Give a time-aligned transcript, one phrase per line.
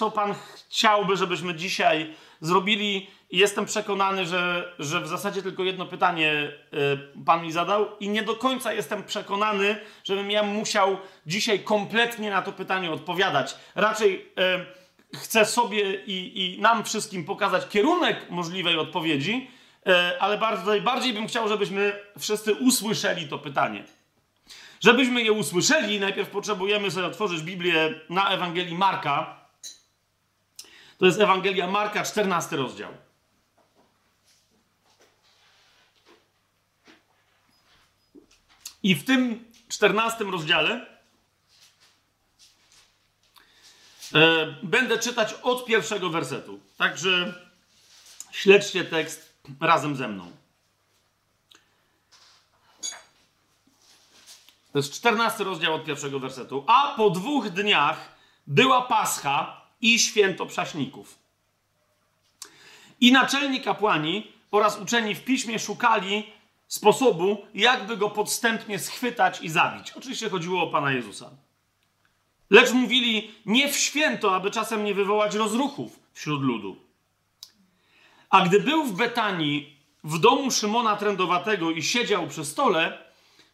[0.00, 0.34] co Pan
[0.68, 3.10] chciałby, żebyśmy dzisiaj zrobili.
[3.30, 6.52] Jestem przekonany, że, że w zasadzie tylko jedno pytanie
[7.18, 12.30] y, Pan mi zadał, i nie do końca jestem przekonany, żebym ja musiał dzisiaj kompletnie
[12.30, 13.56] na to pytanie odpowiadać.
[13.74, 14.26] Raczej
[15.14, 19.50] y, chcę sobie i, i nam wszystkim pokazać kierunek możliwej odpowiedzi,
[19.88, 23.84] y, ale bardziej, bardziej bym chciał, żebyśmy wszyscy usłyszeli to pytanie.
[24.80, 29.39] Żebyśmy je usłyszeli, najpierw potrzebujemy sobie otworzyć Biblię na Ewangelii Marka.
[31.00, 32.92] To jest Ewangelia Marka, 14 rozdział.
[38.82, 40.86] I w tym 14 rozdziale
[44.14, 46.60] e, będę czytać od pierwszego wersetu.
[46.76, 47.34] Także
[48.32, 50.32] śledźcie tekst razem ze mną.
[54.72, 56.64] To jest 14 rozdział od pierwszego wersetu.
[56.66, 58.14] A po dwóch dniach
[58.46, 61.18] była Pascha i święto prześników.
[63.00, 66.32] I naczelni kapłani oraz uczeni w piśmie szukali
[66.68, 69.92] sposobu, jakby go podstępnie schwytać i zabić.
[69.92, 71.30] Oczywiście chodziło o Pana Jezusa.
[72.50, 76.76] Lecz mówili nie w święto, aby czasem nie wywołać rozruchów wśród ludu.
[78.30, 82.98] A gdy był w Betanii, w domu Szymona Trędowatego i siedział przy stole,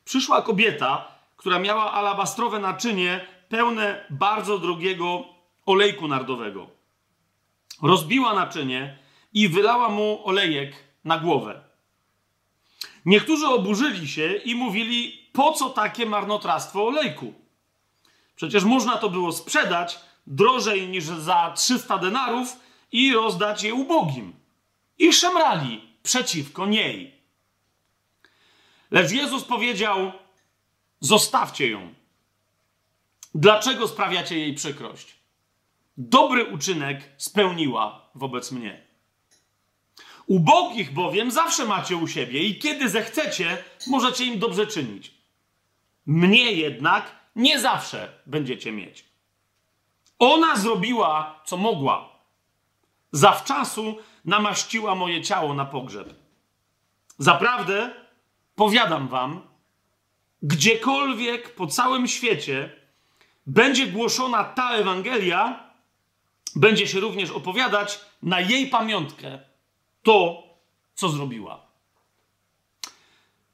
[0.04, 5.24] przyszła kobieta, która miała alabastrowe naczynie pełne bardzo drogiego
[5.66, 6.70] olejku nardowego.
[7.82, 8.98] Rozbiła naczynie
[9.32, 11.62] i wylała mu olejek na głowę.
[13.04, 17.34] Niektórzy oburzyli się i mówili, po co takie marnotrawstwo olejku?
[18.36, 22.56] Przecież można to było sprzedać drożej niż za 300 denarów
[22.92, 24.32] i rozdać je ubogim.
[24.98, 27.14] I szemrali przeciwko niej.
[28.90, 30.12] Lecz Jezus powiedział:
[31.00, 31.94] Zostawcie ją.
[33.34, 35.15] Dlaczego sprawiacie jej przykrość?
[35.96, 38.86] Dobry uczynek spełniła wobec mnie.
[40.26, 45.14] Ubogich bowiem zawsze macie u siebie i kiedy zechcecie, możecie im dobrze czynić.
[46.06, 49.04] Mnie jednak nie zawsze będziecie mieć.
[50.18, 52.08] Ona zrobiła, co mogła.
[53.12, 56.14] Zawczasu namaściła moje ciało na pogrzeb.
[57.18, 57.94] Zaprawdę,
[58.54, 59.40] powiadam wam,
[60.42, 62.70] gdziekolwiek po całym świecie
[63.46, 65.65] będzie głoszona ta Ewangelia,
[66.56, 69.38] będzie się również opowiadać na jej pamiątkę
[70.02, 70.42] to,
[70.94, 71.66] co zrobiła.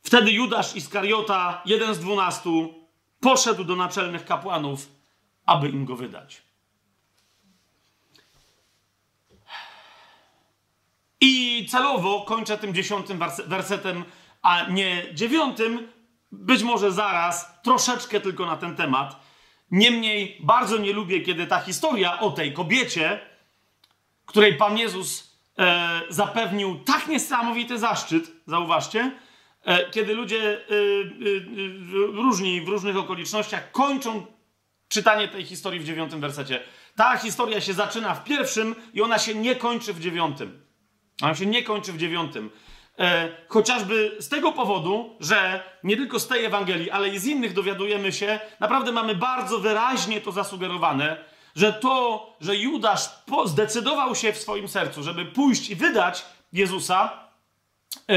[0.03, 2.75] Wtedy Judasz Iskariota, jeden z dwunastu,
[3.21, 4.89] poszedł do naczelnych kapłanów,
[5.47, 6.43] aby im go wydać.
[11.21, 14.05] I celowo kończę tym dziesiątym wersetem,
[14.43, 15.89] a nie dziewiątym,
[16.33, 19.22] być może zaraz, troszeczkę tylko na ten temat.
[19.73, 23.21] Niemniej bardzo nie lubię, kiedy ta historia o tej kobiecie,
[24.27, 29.13] której Pan Jezus e, zapewnił tak niesamowity zaszczyt, zauważcie,
[29.65, 30.67] e, kiedy ludzie e, e,
[32.13, 34.27] różni w różnych okolicznościach kończą
[34.89, 36.61] czytanie tej historii w dziewiątym wersecie.
[36.97, 40.65] Ta historia się zaczyna w pierwszym i ona się nie kończy w dziewiątym.
[41.23, 42.51] Ona się nie kończy w dziewiątym.
[42.99, 47.53] E, chociażby z tego powodu, że nie tylko z tej Ewangelii, ale i z innych
[47.53, 51.17] dowiadujemy się, naprawdę mamy bardzo wyraźnie to zasugerowane,
[51.57, 53.11] że to, że Judasz
[53.45, 57.13] zdecydował się w swoim sercu, żeby pójść i wydać Jezusa
[58.09, 58.15] e,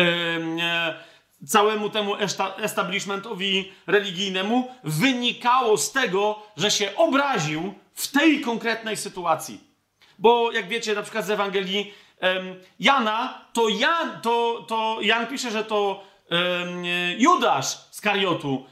[0.62, 0.96] e,
[1.48, 2.16] całemu temu
[2.58, 9.60] establishmentowi religijnemu, wynikało z tego, że się obraził w tej konkretnej sytuacji.
[10.20, 11.94] Bo jak wiecie, na przykład z Ewangelii
[12.80, 16.04] Jana, to Jan, to, to Jan pisze, że to
[17.18, 18.66] Judasz z Kariotu,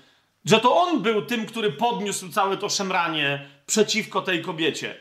[0.45, 4.95] że to on był tym, który podniósł całe to szemranie przeciwko tej kobiecie.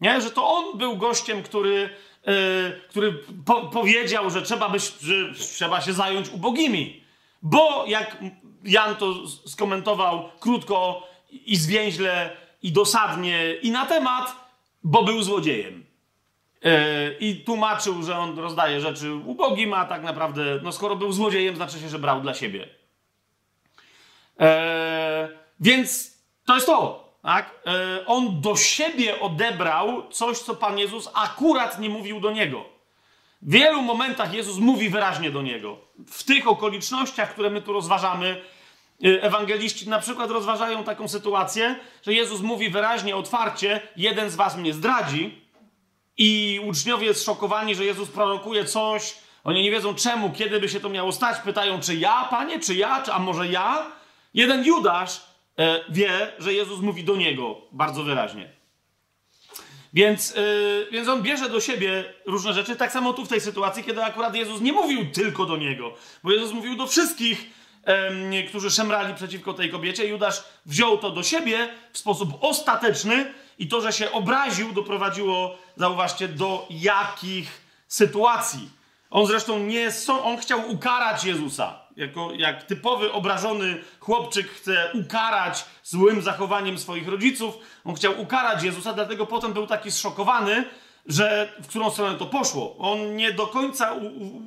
[0.00, 0.20] Nie?
[0.20, 1.90] Że to on był gościem, który,
[2.26, 3.12] yy, który
[3.46, 7.04] po, powiedział, że trzeba, by, że trzeba się zająć ubogimi.
[7.42, 8.16] Bo jak
[8.64, 14.36] Jan to skomentował krótko i zwięźle i dosadnie i na temat,
[14.82, 15.85] bo był złodziejem.
[16.66, 21.56] E, I tłumaczył, że on rozdaje rzeczy ubogim, a tak naprawdę, no skoro był złodziejem,
[21.56, 22.68] znaczy się, że brał dla siebie.
[24.40, 25.28] E,
[25.60, 27.06] więc to jest to.
[27.22, 27.50] Tak?
[27.66, 32.64] E, on do siebie odebrał coś, co Pan Jezus akurat nie mówił do niego.
[33.42, 35.78] W wielu momentach Jezus mówi wyraźnie do niego.
[36.06, 38.42] W tych okolicznościach, które my tu rozważamy,
[39.02, 44.72] ewangeliści na przykład rozważają taką sytuację, że Jezus mówi wyraźnie, otwarcie: Jeden z was mnie
[44.72, 45.45] zdradzi,
[46.18, 49.14] i uczniowie zszokowani, że Jezus prorokuje coś,
[49.44, 51.38] oni nie wiedzą czemu, kiedy by się to miało stać.
[51.44, 53.86] Pytają, czy ja, panie, czy ja, czy, a może ja?
[54.34, 55.20] Jeden Judasz
[55.58, 58.56] e, wie, że Jezus mówi do niego bardzo wyraźnie.
[59.96, 62.76] Więc, yy, więc on bierze do siebie różne rzeczy.
[62.76, 66.32] Tak samo tu w tej sytuacji, kiedy akurat Jezus nie mówił tylko do niego, bo
[66.32, 67.50] Jezus mówił do wszystkich,
[68.32, 70.06] yy, którzy szemrali przeciwko tej kobiecie.
[70.06, 76.28] Judasz wziął to do siebie w sposób ostateczny i to, że się obraził, doprowadziło, zauważcie,
[76.28, 78.70] do jakich sytuacji.
[79.10, 79.90] On zresztą nie,
[80.22, 81.86] on chciał ukarać Jezusa.
[81.96, 88.92] Jako, jak typowy obrażony chłopczyk chce ukarać złym zachowaniem swoich rodziców, on chciał ukarać Jezusa,
[88.92, 90.64] dlatego potem był taki zszokowany,
[91.06, 92.76] że w którą stronę to poszło.
[92.78, 93.94] On nie do końca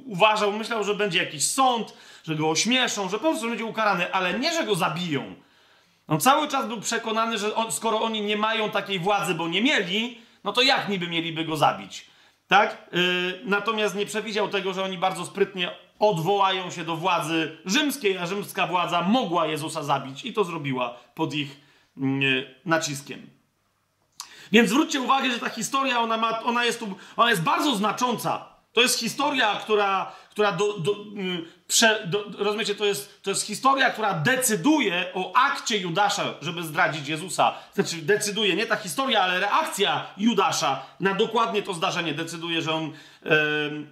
[0.06, 4.40] uważał, myślał, że będzie jakiś sąd, że go ośmieszą, że po prostu będzie ukarany, ale
[4.40, 5.36] nie, że go zabiją.
[6.10, 9.62] On cały czas był przekonany, że on, skoro oni nie mają takiej władzy, bo nie
[9.62, 12.06] mieli, no to jak niby mieliby go zabić?
[12.48, 12.90] Tak?
[12.92, 18.26] Yy, natomiast nie przewidział tego, że oni bardzo sprytnie odwołają się do władzy rzymskiej, a
[18.26, 21.62] rzymska władza mogła Jezusa zabić i to zrobiła pod ich
[21.98, 23.30] yy, naciskiem.
[24.52, 28.49] Więc zwróćcie uwagę, że ta historia, ona, ma, ona, jest, tu, ona jest bardzo znacząca.
[28.74, 33.46] To jest historia, która, która do, do, mm, prze, do, rozumiecie, to jest, to jest
[33.46, 37.54] historia, która decyduje o akcie Judasza, żeby zdradzić Jezusa.
[37.74, 42.94] Znaczy, decyduje, nie ta historia, ale reakcja Judasza na dokładnie to zdarzenie decyduje, że on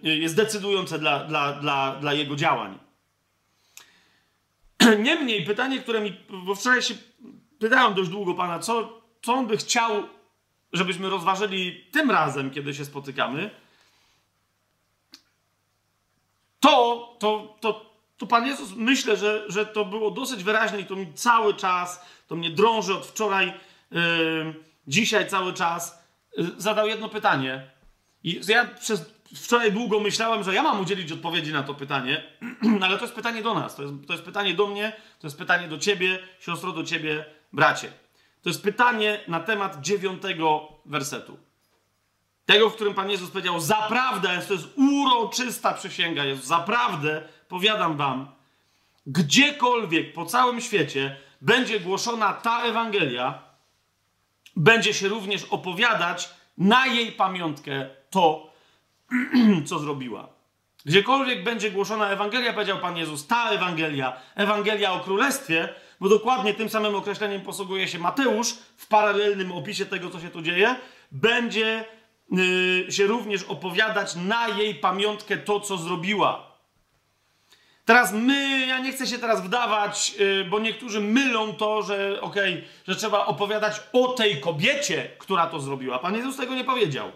[0.03, 2.79] jest decydujące dla, dla, dla, dla jego działań.
[4.99, 6.93] Niemniej pytanie, które mi, bo wczoraj się
[7.59, 10.03] pytałem dość długo pana, co, co on by chciał,
[10.73, 13.49] żebyśmy rozważyli tym razem, kiedy się spotykamy,
[16.59, 17.85] to, to, to,
[18.17, 22.05] to Pan Jezus, myślę, że, że to było dosyć wyraźne i to mi cały czas,
[22.27, 23.53] to mnie drąży od wczoraj,
[23.91, 23.99] yy,
[24.87, 26.03] dzisiaj cały czas,
[26.37, 27.71] yy, zadał jedno pytanie.
[28.23, 29.05] I ja przez
[29.35, 32.23] wczoraj długo myślałem, że ja mam udzielić odpowiedzi na to pytanie,
[32.81, 35.37] ale to jest pytanie do nas, to jest, to jest pytanie do mnie, to jest
[35.37, 37.91] pytanie do ciebie, siostro, do ciebie, bracie.
[38.41, 41.37] To jest pytanie na temat dziewiątego wersetu.
[42.47, 48.27] Tego, w którym Pan Jezus powiedział, zaprawdę, to jest uroczysta przysięga Jezus, zaprawdę, powiadam wam,
[49.07, 53.41] gdziekolwiek po całym świecie będzie głoszona ta Ewangelia,
[54.55, 58.53] będzie się również opowiadać na jej pamiątkę to,
[59.67, 60.27] co zrobiła.
[60.85, 65.69] Gdziekolwiek będzie głoszona Ewangelia, powiedział Pan Jezus, ta Ewangelia, Ewangelia o Królestwie,
[65.99, 70.41] bo dokładnie tym samym określeniem posługuje się Mateusz w paralelnym opisie tego, co się tu
[70.41, 70.75] dzieje,
[71.11, 71.96] będzie
[72.89, 76.47] się również opowiadać na jej pamiątkę to, co zrobiła.
[77.85, 82.53] Teraz my, ja nie chcę się teraz wdawać, y, bo niektórzy mylą to, że okej,
[82.53, 85.99] okay, że trzeba opowiadać o tej kobiecie, która to zrobiła.
[85.99, 87.11] Pan Jezus tego nie powiedział.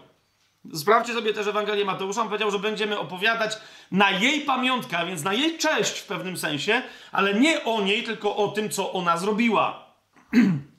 [0.74, 2.22] Sprawdźcie sobie też Ewangelię Mateusza.
[2.22, 3.56] On powiedział, że będziemy opowiadać
[3.90, 6.82] na jej pamiątkę, a więc na jej cześć w pewnym sensie,
[7.12, 9.86] ale nie o niej, tylko o tym, co ona zrobiła.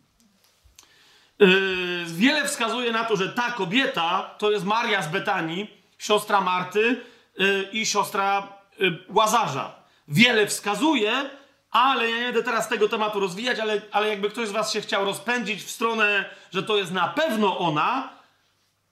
[1.40, 7.02] Yy, wiele wskazuje na to, że ta kobieta to jest Maria z Betanii, siostra Marty
[7.38, 8.48] yy, i siostra
[8.80, 9.76] yy, Łazarza.
[10.08, 11.30] Wiele wskazuje,
[11.72, 14.82] ale ja nie będę teraz tego tematu rozwijać, ale, ale jakby ktoś z Was się
[14.82, 18.10] chciał rozpędzić w stronę, że to jest na pewno ona,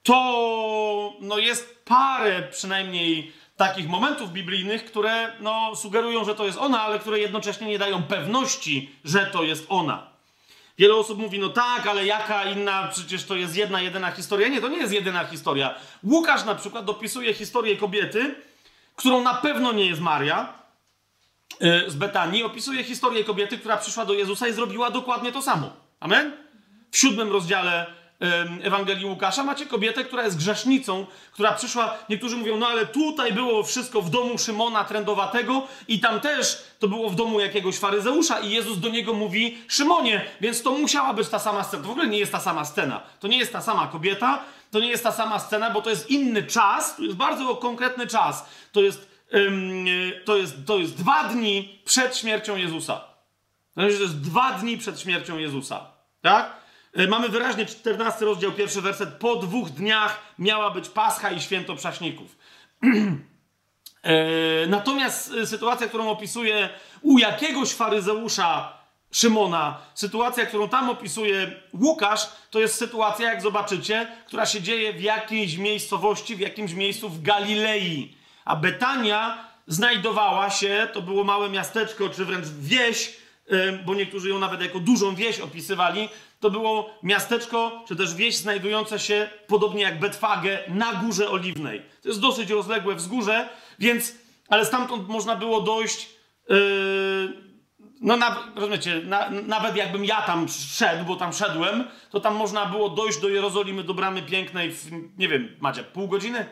[0.03, 6.81] to no jest parę przynajmniej takich momentów biblijnych, które no, sugerują, że to jest ona,
[6.81, 10.10] ale które jednocześnie nie dają pewności, że to jest ona.
[10.81, 14.47] Wiele osób mówi, no tak, ale jaka inna, przecież to jest jedna, jedyna historia.
[14.47, 15.75] Nie, to nie jest jedyna historia.
[16.03, 18.35] Łukasz na przykład dopisuje historię kobiety,
[18.95, 20.53] którą na pewno nie jest Maria
[21.59, 22.43] yy, z Betanii.
[22.43, 25.73] Opisuje historię kobiety, która przyszła do Jezusa i zrobiła dokładnie to samo.
[26.00, 26.31] Amen?
[26.91, 27.85] W siódmym rozdziale
[28.63, 33.63] Ewangelii Łukasza macie kobietę, która jest grzesznicą, która przyszła, niektórzy mówią, no ale tutaj było
[33.63, 38.49] wszystko w domu Szymona Trędowatego i tam też to było w domu jakiegoś faryzeusza i
[38.49, 41.83] Jezus do niego mówi, Szymonie, więc to musiała być ta sama scena.
[41.83, 43.01] To w ogóle nie jest ta sama scena.
[43.19, 46.09] To nie jest ta sama kobieta, to nie jest ta sama scena, bo to jest
[46.09, 48.45] inny czas, to jest bardzo konkretny czas.
[48.71, 49.11] To jest,
[50.25, 53.01] to jest, to jest dwa dni przed śmiercią Jezusa.
[53.75, 55.85] To jest dwa dni przed śmiercią Jezusa.
[56.21, 56.60] Tak?
[56.93, 59.10] E, mamy wyraźnie 14 rozdział, pierwszy werset.
[59.10, 62.38] Po dwóch dniach miała być Pascha i święto prześników.
[64.03, 66.69] E, natomiast e, sytuacja, którą opisuje
[67.01, 68.74] u jakiegoś faryzeusza
[69.12, 75.01] Szymona, sytuacja, którą tam opisuje Łukasz, to jest sytuacja, jak zobaczycie, która się dzieje w
[75.01, 78.15] jakiejś miejscowości, w jakimś miejscu w Galilei.
[78.45, 83.17] A Betania znajdowała się, to było małe miasteczko, czy wręcz wieś,
[83.86, 86.10] bo niektórzy ją nawet jako dużą wieś opisywali,
[86.41, 91.81] to było miasteczko, czy też wieś znajdujące się, podobnie jak Betfage, na Górze Oliwnej.
[92.01, 94.15] To jest dosyć rozległe wzgórze, więc,
[94.50, 96.10] ale stamtąd można było dojść
[96.50, 97.51] yy,
[98.01, 102.65] no na, rozumiecie, na, nawet jakbym ja tam szedł, bo tam szedłem, to tam można
[102.65, 106.45] było dojść do Jerozolimy, do Bramy Pięknej w, nie wiem, macie pół godziny?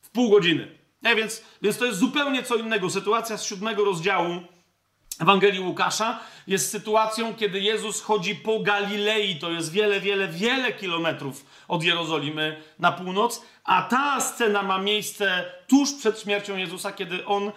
[0.00, 0.78] W pół godziny.
[1.02, 2.90] Nie, więc, więc to jest zupełnie co innego.
[2.90, 4.40] Sytuacja z siódmego rozdziału
[5.20, 11.46] Ewangelii Łukasza jest sytuacją, kiedy Jezus chodzi po Galilei, to jest wiele, wiele, wiele kilometrów
[11.68, 17.52] od Jerozolimy na północ, a ta scena ma miejsce tuż przed śmiercią Jezusa, kiedy on,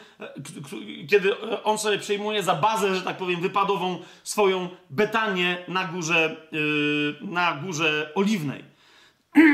[1.10, 7.18] kiedy on sobie przejmuje za bazę, że tak powiem, wypadową swoją Betanię na górze, yy,
[7.22, 8.64] na górze Oliwnej.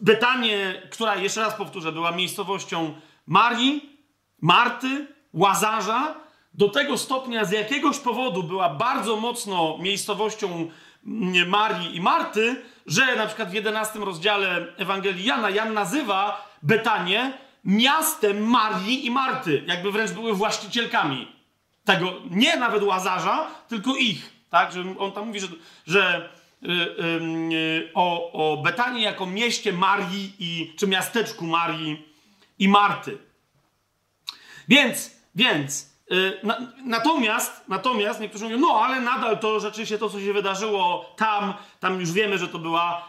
[0.00, 2.94] Betanię, która, jeszcze raz powtórzę, była miejscowością
[3.26, 3.98] Marii,
[4.40, 6.14] Marty, Łazarza,
[6.54, 10.70] do tego stopnia z jakiegoś powodu była bardzo mocno miejscowością
[11.06, 17.32] mm, Marii i Marty, że na przykład w 11 rozdziale Ewangelii Jana Jan nazywa Betanię
[17.64, 21.38] miastem Marii i Marty, jakby wręcz były właścicielkami
[21.84, 25.48] tego, nie nawet Łazarza, tylko ich, tak, że on tam mówi, że,
[25.86, 26.30] że
[26.62, 26.74] y, y,
[27.52, 32.06] y, o, o Betanii jako mieście Marii i, czy miasteczku Marii
[32.58, 33.18] i Marty.
[34.68, 40.20] Więc, więc, y, na, natomiast, natomiast niektórzy mówią, no ale nadal to rzeczywiście to, co
[40.20, 43.04] się wydarzyło tam, tam już wiemy, że to była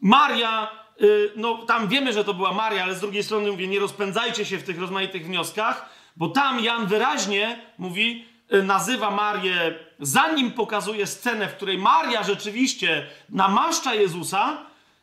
[0.00, 0.68] Maria,
[1.02, 4.44] y, no tam wiemy, że to była Maria, ale z drugiej strony mówię, nie rozpędzajcie
[4.44, 11.06] się w tych rozmaitych wnioskach, bo tam Jan wyraźnie mówi, y, nazywa Marię, zanim pokazuje
[11.06, 14.58] scenę, w której Maria rzeczywiście namaszcza Jezusa,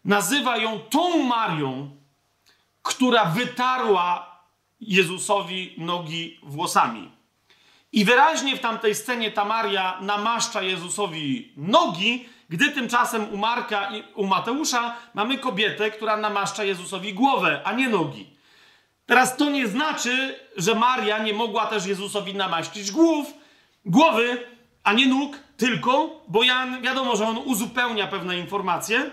[0.05, 1.89] nazywa ją tą Marią,
[2.81, 4.30] która wytarła
[4.81, 7.11] Jezusowi nogi włosami.
[7.91, 14.03] I wyraźnie w tamtej scenie ta Maria namaszcza Jezusowi nogi, gdy tymczasem u Marka i
[14.15, 18.29] u Mateusza mamy kobietę, która namaszcza Jezusowi głowę, a nie nogi.
[19.05, 23.33] Teraz to nie znaczy, że Maria nie mogła też Jezusowi namaścić głów,
[23.85, 24.47] głowy,
[24.83, 29.11] a nie nóg, tylko, bo Jan, wiadomo, że on uzupełnia pewne informacje.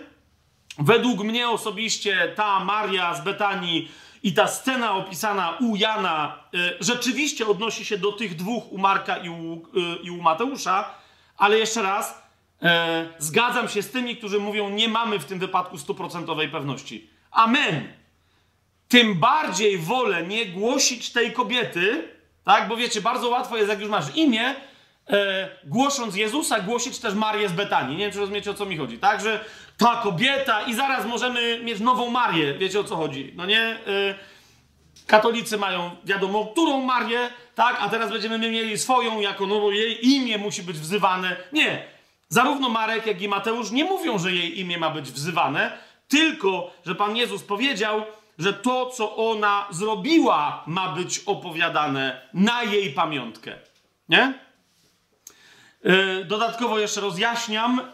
[0.78, 3.90] Według mnie osobiście ta Maria z Betanii
[4.22, 9.16] i ta scena opisana u Jana y, rzeczywiście odnosi się do tych dwóch, u Marka
[9.16, 10.94] i u, y, i u Mateusza,
[11.37, 12.22] ale jeszcze raz,
[12.62, 12.66] y,
[13.18, 17.10] zgadzam się z tymi, którzy mówią, nie mamy w tym wypadku stuprocentowej pewności.
[17.30, 17.92] Amen.
[18.88, 22.08] Tym bardziej wolę nie głosić tej kobiety,
[22.44, 22.68] tak?
[22.68, 24.54] Bo wiecie, bardzo łatwo jest, jak już masz imię,
[25.10, 27.96] e, głosząc Jezusa, głosić też Marię z Betanii.
[27.96, 28.98] Nie wiem, czy rozumiecie, o co mi chodzi.
[28.98, 29.44] Także
[29.78, 32.54] ta kobieta i zaraz możemy mieć nową Marię.
[32.54, 33.32] Wiecie, o co chodzi.
[33.37, 33.61] No nie?
[33.61, 33.78] E,
[35.06, 37.76] katolicy mają wiadomo, którą Marię, tak?
[37.80, 39.70] A teraz będziemy mieli swoją jako nową.
[39.70, 41.37] Jej imię musi być wzywane.
[41.52, 41.85] Nie.
[42.28, 46.94] Zarówno Marek, jak i Mateusz nie mówią, że jej imię ma być wzywane, tylko, że
[46.94, 48.02] Pan Jezus powiedział,
[48.38, 53.54] że to, co ona zrobiła, ma być opowiadane na jej pamiątkę.
[54.08, 54.47] Nie?
[55.82, 57.85] E, dodatkowo jeszcze rozjaśniam, e,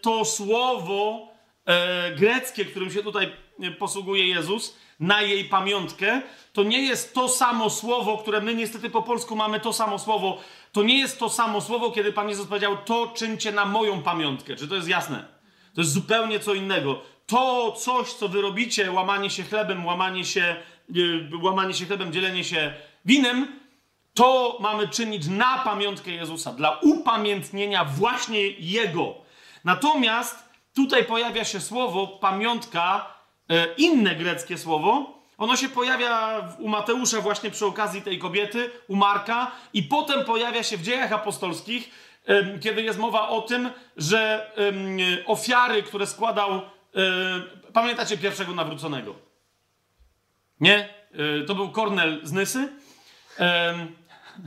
[0.00, 1.28] to słowo
[1.66, 3.32] e, greckie, którym się tutaj
[3.78, 9.02] posługuje Jezus, na jej pamiątkę, to nie jest to samo słowo, które my niestety po
[9.02, 10.40] polsku mamy to samo słowo.
[10.72, 14.56] To nie jest to samo słowo, kiedy Pan Jezus powiedział, to czyńcie na moją pamiątkę.
[14.56, 15.24] Czy to jest jasne?
[15.74, 17.02] To jest zupełnie co innego.
[17.26, 20.56] To coś, co wy robicie, łamanie się chlebem, łamanie się,
[21.42, 23.61] łamanie się chlebem, dzielenie się winem,
[24.14, 29.14] to mamy czynić na pamiątkę Jezusa, dla upamiętnienia właśnie Jego.
[29.64, 33.14] Natomiast tutaj pojawia się słowo pamiątka,
[33.50, 35.22] e, inne greckie słowo.
[35.38, 40.62] Ono się pojawia u Mateusza właśnie przy okazji tej kobiety, u Marka, i potem pojawia
[40.62, 41.90] się w dziejach apostolskich,
[42.26, 46.60] e, kiedy jest mowa o tym, że e, ofiary, które składał.
[47.72, 49.14] Pamiętacie pierwszego nawróconego?
[50.60, 50.88] Nie?
[51.46, 52.68] To był Kornel z Nysy.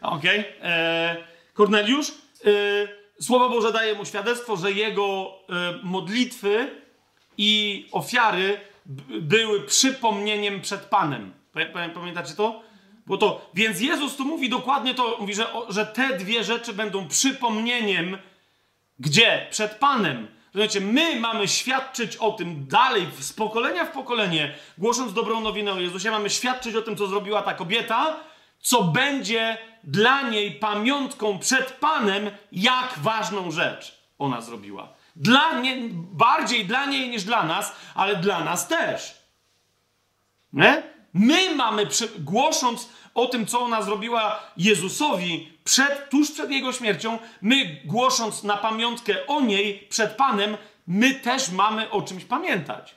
[0.00, 0.40] Okej.
[0.40, 0.62] Okay.
[0.62, 1.16] E,
[1.54, 2.10] Korneliusz.
[2.10, 6.70] E, Słowo Boże daje mu świadectwo, że jego e, modlitwy
[7.38, 8.60] i ofiary
[9.20, 11.32] były przypomnieniem przed Panem.
[11.94, 12.62] Pamiętacie to?
[13.06, 17.08] Bo to, więc Jezus tu mówi dokładnie to, mówi, że, że te dwie rzeczy będą
[17.08, 18.18] przypomnieniem,
[18.98, 19.46] gdzie?
[19.50, 20.28] Przed Panem.
[20.54, 25.80] Rozumiecie, my mamy świadczyć o tym dalej, z pokolenia w pokolenie, głosząc dobrą nowinę o
[25.80, 28.16] Jezusie, mamy świadczyć o tym, co zrobiła ta kobieta,
[28.60, 34.88] co będzie dla niej pamiątką przed Panem, jak ważną rzecz ona zrobiła.
[35.16, 39.14] Dla nie, bardziej dla niej niż dla nas, ale dla nas też.
[40.52, 40.82] Nie?
[41.12, 41.86] My mamy,
[42.18, 48.56] głosząc o tym, co ona zrobiła Jezusowi przed, tuż przed jego śmiercią, my głosząc na
[48.56, 52.94] pamiątkę o niej przed Panem, my też mamy o czymś pamiętać.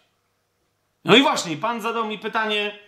[1.06, 2.80] No i właśnie, Pan zadał mi pytanie,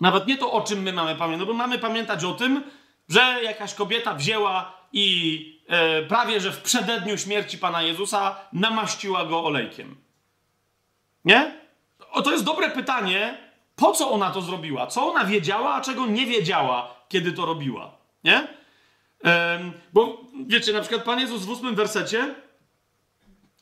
[0.00, 2.62] Nawet nie to, o czym my mamy pamiętać, no bo mamy pamiętać o tym,
[3.08, 9.44] że jakaś kobieta wzięła i e, prawie że w przededniu śmierci Pana Jezusa namaściła go
[9.44, 9.96] olejkiem.
[11.24, 11.54] Nie?
[12.10, 13.38] O, to jest dobre pytanie,
[13.76, 14.86] po co ona to zrobiła?
[14.86, 17.98] Co ona wiedziała, a czego nie wiedziała, kiedy to robiła?
[18.24, 18.48] Nie?
[19.22, 22.34] Ehm, bo wiecie, na przykład Pan Jezus w ósmym wersecie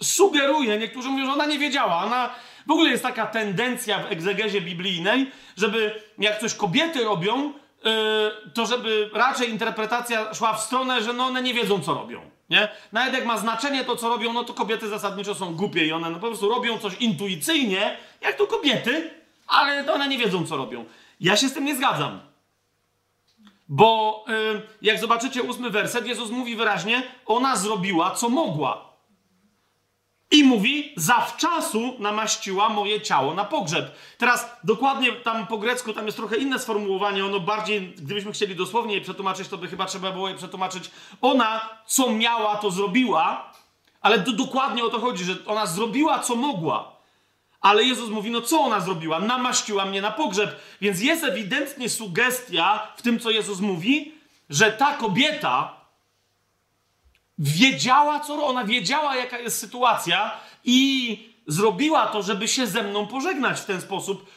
[0.02, 2.04] sugeruje, niektórzy mówią, że ona nie wiedziała.
[2.04, 2.30] Ona,
[2.66, 7.52] w ogóle jest taka tendencja w egzegezie biblijnej, żeby jak coś kobiety robią,
[7.84, 7.92] yy,
[8.54, 12.20] to żeby raczej interpretacja szła w stronę, że no one nie wiedzą, co robią.
[12.50, 12.68] Nie?
[12.92, 16.10] Nawet jak ma znaczenie to, co robią, no to kobiety zasadniczo są głupie i one
[16.10, 19.10] no po prostu robią coś intuicyjnie, jak to kobiety,
[19.46, 20.84] ale one nie wiedzą, co robią.
[21.20, 22.20] Ja się z tym nie zgadzam.
[23.68, 28.94] Bo yy, jak zobaczycie ósmy werset, Jezus mówi wyraźnie, ona zrobiła, co mogła.
[30.30, 33.94] I mówi, zawczasu namaściła moje ciało na pogrzeb.
[34.18, 38.94] Teraz dokładnie tam po grecku, tam jest trochę inne sformułowanie, ono bardziej, gdybyśmy chcieli dosłownie
[38.94, 40.90] je przetłumaczyć, to by chyba trzeba było je przetłumaczyć.
[41.20, 43.52] Ona, co miała, to zrobiła,
[44.00, 46.93] ale do, dokładnie o to chodzi, że ona zrobiła, co mogła.
[47.64, 49.20] Ale Jezus mówi, no co ona zrobiła?
[49.20, 50.60] Namaściła mnie na pogrzeb.
[50.80, 54.14] Więc jest ewidentnie sugestia w tym, co Jezus mówi,
[54.50, 55.80] że ta kobieta,
[57.38, 60.30] wiedziała, co ona wiedziała, jaka jest sytuacja
[60.64, 64.30] i zrobiła to, żeby się ze mną pożegnać w ten sposób,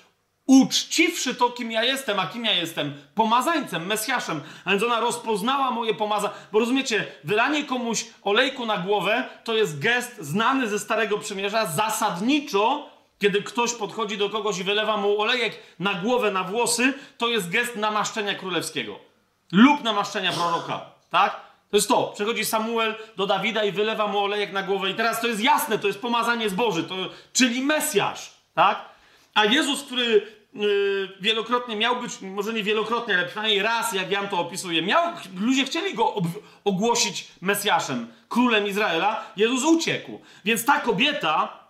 [0.46, 2.94] uczciwszy to, kim ja jestem, a kim ja jestem?
[3.16, 4.42] Pomazańcem, Mesjaszem.
[4.66, 6.34] A więc ona rozpoznała moje pomazanie.
[6.52, 12.97] Bo rozumiecie, wylanie komuś olejku na głowę to jest gest znany ze Starego Przymierza zasadniczo,
[13.20, 17.50] kiedy ktoś podchodzi do kogoś i wylewa mu olejek na głowę, na włosy, to jest
[17.50, 19.08] gest namaszczenia królewskiego
[19.52, 20.86] lub namaszczenia proroka.
[21.10, 21.48] Tak?
[21.70, 22.12] To jest to.
[22.16, 24.90] Przechodzi Samuel do Dawida i wylewa mu olejek na głowę.
[24.90, 26.96] I teraz to jest jasne, to jest pomazanie zboży, to,
[27.34, 28.86] czyli Mesjasz, tak?
[29.34, 34.30] A Jezus, który yy, wielokrotnie miał być, może nie wielokrotnie, ale przynajmniej raz, jak Jan
[34.30, 36.16] to opisuje, miał, ludzie chcieli go
[36.64, 40.22] ogłosić Mesjaszem, królem Izraela, Jezus uciekł.
[40.46, 41.67] Więc ta kobieta,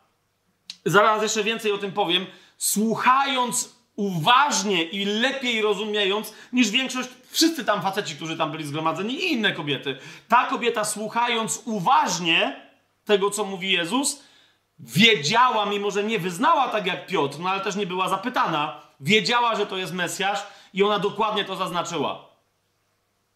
[0.90, 2.26] zaraz jeszcze więcej o tym powiem,
[2.58, 9.32] słuchając uważnie i lepiej rozumiejąc niż większość, wszyscy tam faceci, którzy tam byli zgromadzeni i
[9.32, 9.98] inne kobiety.
[10.28, 12.62] Ta kobieta słuchając uważnie
[13.06, 14.24] tego, co mówi Jezus,
[14.80, 19.56] wiedziała, mimo że nie wyznała tak jak Piotr, no ale też nie była zapytana, wiedziała,
[19.56, 22.28] że to jest Mesjasz i ona dokładnie to zaznaczyła.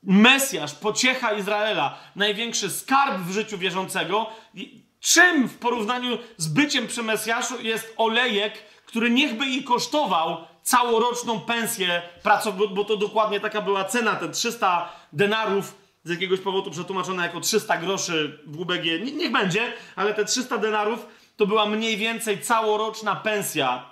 [0.04, 4.30] Mesjasz, pociecha Izraela, największy skarb w życiu wierzącego.
[5.02, 8.54] Czym w porównaniu z byciem przy Mesjaszu jest olejek,
[8.86, 14.90] który niechby i kosztował całoroczną pensję pracownika, bo to dokładnie taka była cena, te 300
[15.14, 20.58] denarów z jakiegoś powodu przetłumaczone jako 300 groszy w UBG, niech będzie, ale te 300
[20.58, 23.92] denarów to była mniej więcej całoroczna pensja.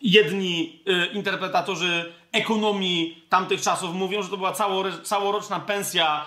[0.00, 4.52] Jedni y, interpretatorzy ekonomii tamtych czasów mówią, że to była
[5.02, 6.26] całoroczna pensja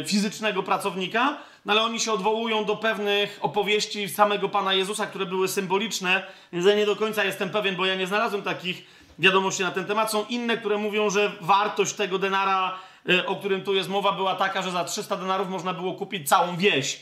[0.00, 5.26] y, fizycznego pracownika, no ale oni się odwołują do pewnych opowieści samego Pana Jezusa, które
[5.26, 8.86] były symboliczne, więc ja nie do końca jestem pewien, bo ja nie znalazłem takich
[9.18, 10.10] wiadomości na ten temat.
[10.10, 14.34] Są inne, które mówią, że wartość tego denara, e, o którym tu jest mowa, była
[14.34, 17.00] taka, że za 300 denarów można było kupić całą wieś e,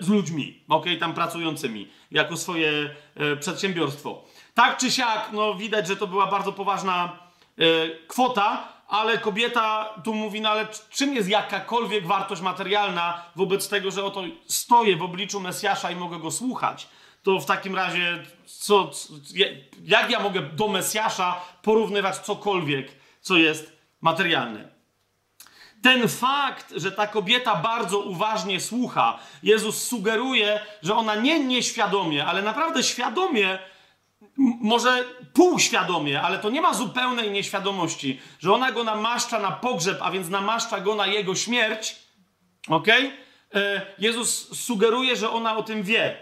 [0.00, 4.24] z ludźmi, ok, tam pracującymi, jako swoje e, przedsiębiorstwo.
[4.54, 7.24] Tak czy siak, no widać, że to była bardzo poważna
[8.08, 14.04] kwota, ale kobieta tu mówi, no ale czym jest jakakolwiek wartość materialna wobec tego, że
[14.04, 16.88] oto stoję w obliczu Mesjasza i mogę go słuchać?
[17.22, 18.90] To w takim razie, co,
[19.84, 24.74] jak ja mogę do Mesjasza porównywać cokolwiek, co jest materialne?
[25.82, 32.42] Ten fakt, że ta kobieta bardzo uważnie słucha, Jezus sugeruje, że ona nie nieświadomie, ale
[32.42, 33.58] naprawdę świadomie
[34.36, 40.10] może półświadomie, ale to nie ma zupełnej nieświadomości, że ona go namaszcza na pogrzeb, a
[40.10, 41.96] więc namaszcza go na jego śmierć.
[42.68, 42.88] Ok?
[42.88, 46.16] E, Jezus sugeruje, że ona o tym wie,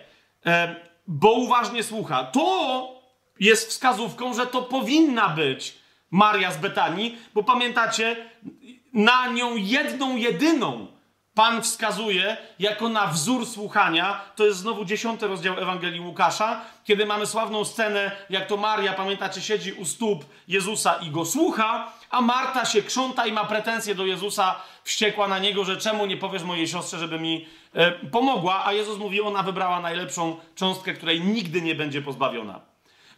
[0.47, 2.25] e, bo uważnie słucha.
[2.25, 3.03] To
[3.41, 5.75] jest wskazówką, że to powinna być
[6.11, 8.31] Maria z Betanii, bo pamiętacie,
[8.93, 10.87] na nią jedną, jedyną
[11.35, 14.21] Pan wskazuje jako na wzór słuchania.
[14.37, 19.41] To jest znowu dziesiąty rozdział Ewangelii Łukasza, kiedy mamy sławną scenę, jak to Maria, pamiętacie,
[19.41, 24.07] siedzi u stóp Jezusa i go słucha, a Marta się krząta i ma pretensje do
[24.07, 28.73] Jezusa, wściekła na niego, że czemu nie powiesz mojej siostrze, żeby mi e, pomogła, a
[28.73, 32.61] Jezus mówi, ona wybrała najlepszą cząstkę, której nigdy nie będzie pozbawiona.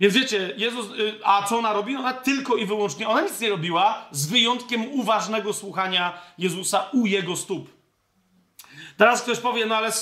[0.00, 1.96] Więc wiecie, Jezus, y, a co ona robi?
[1.96, 7.36] Ona tylko i wyłącznie, ona nic nie robiła, z wyjątkiem uważnego słuchania Jezusa u jego
[7.36, 7.73] stóp.
[8.96, 9.92] Teraz ktoś powie, no ale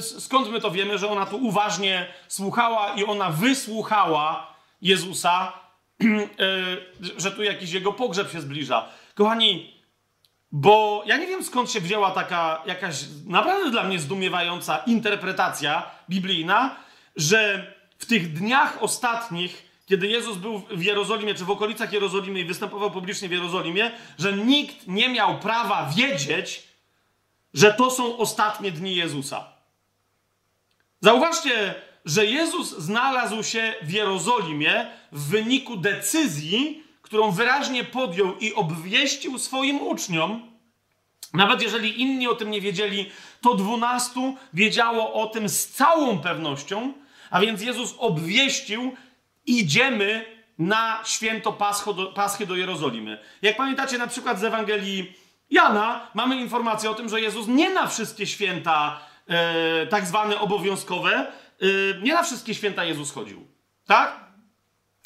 [0.00, 5.52] skąd my to wiemy, że ona tu uważnie słuchała i ona wysłuchała Jezusa?
[7.18, 8.88] że tu jakiś jego pogrzeb się zbliża.
[9.14, 9.74] Kochani,
[10.52, 16.76] bo ja nie wiem skąd się wzięła taka jakaś naprawdę dla mnie zdumiewająca interpretacja biblijna,
[17.16, 22.44] że w tych dniach ostatnich, kiedy Jezus był w Jerozolimie, czy w okolicach Jerozolimy i
[22.44, 26.69] występował publicznie w Jerozolimie, że nikt nie miał prawa wiedzieć,
[27.54, 29.52] że to są ostatnie dni Jezusa.
[31.00, 39.38] Zauważcie, że Jezus znalazł się w Jerozolimie w wyniku decyzji, którą wyraźnie podjął i obwieścił
[39.38, 40.50] swoim uczniom.
[41.34, 43.10] Nawet jeżeli inni o tym nie wiedzieli,
[43.42, 46.92] to dwunastu wiedziało o tym z całą pewnością,
[47.30, 48.94] a więc Jezus obwieścił,
[49.46, 50.24] idziemy
[50.58, 51.52] na święto
[52.14, 53.18] Paschy do Jerozolimy.
[53.42, 55.12] Jak pamiętacie na przykład z Ewangelii
[55.50, 61.12] Jana, mamy informację o tym, że Jezus nie na wszystkie święta e, tak zwane obowiązkowe,
[61.12, 61.66] e,
[62.02, 63.46] nie na wszystkie święta Jezus chodził.
[63.86, 64.20] Tak?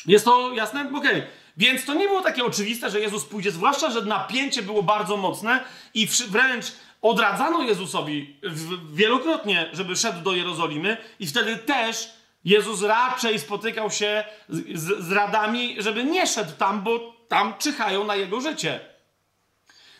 [0.07, 0.81] Jest to jasne?
[0.81, 0.99] Okej.
[0.99, 1.27] Okay.
[1.57, 5.65] Więc to nie było takie oczywiste, że Jezus pójdzie, zwłaszcza, że napięcie było bardzo mocne
[5.95, 6.65] i wręcz
[7.03, 8.37] odradzano Jezusowi
[8.93, 12.11] wielokrotnie, żeby szedł do Jerozolimy i wtedy też
[12.45, 18.05] Jezus raczej spotykał się z, z, z radami, żeby nie szedł tam, bo tam czyhają
[18.05, 18.94] na jego życie.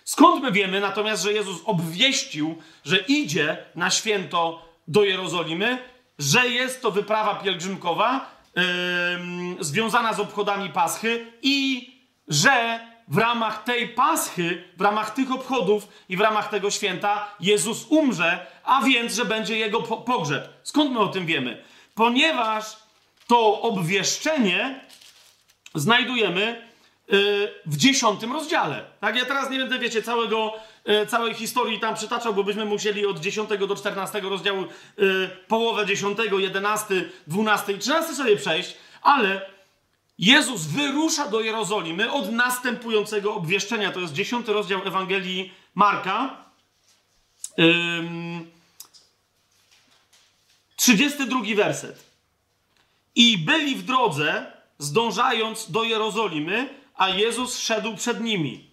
[0.05, 5.79] Skąd my wiemy natomiast, że Jezus obwieścił, że idzie na święto do Jerozolimy,
[6.19, 8.63] że jest to wyprawa pielgrzymkowa yy,
[9.65, 11.91] związana z obchodami Paschy i
[12.29, 17.87] że w ramach tej Paschy, w ramach tych obchodów i w ramach tego święta Jezus
[17.89, 20.49] umrze, a więc, że będzie jego pogrzeb.
[20.63, 21.65] Skąd my o tym wiemy?
[21.95, 22.77] Ponieważ
[23.27, 24.81] to obwieszczenie
[25.75, 26.64] znajdujemy
[27.67, 28.85] w dziesiątym rozdziale.
[29.01, 30.53] Tak, ja teraz nie będę, wiecie, całego,
[31.03, 35.87] y, całej historii tam przytaczał, bo byśmy musieli od 10 do 14 rozdziału y, połowę
[35.87, 39.51] 10, 11, 12 i 13 sobie przejść, ale
[40.19, 43.93] Jezus wyrusza do Jerozolimy od następującego obwieszczenia.
[43.93, 46.45] To jest 10 rozdział Ewangelii Marka.
[50.77, 52.05] 32 werset.
[53.15, 58.71] I byli w drodze, zdążając do Jerozolimy, a Jezus szedł przed nimi.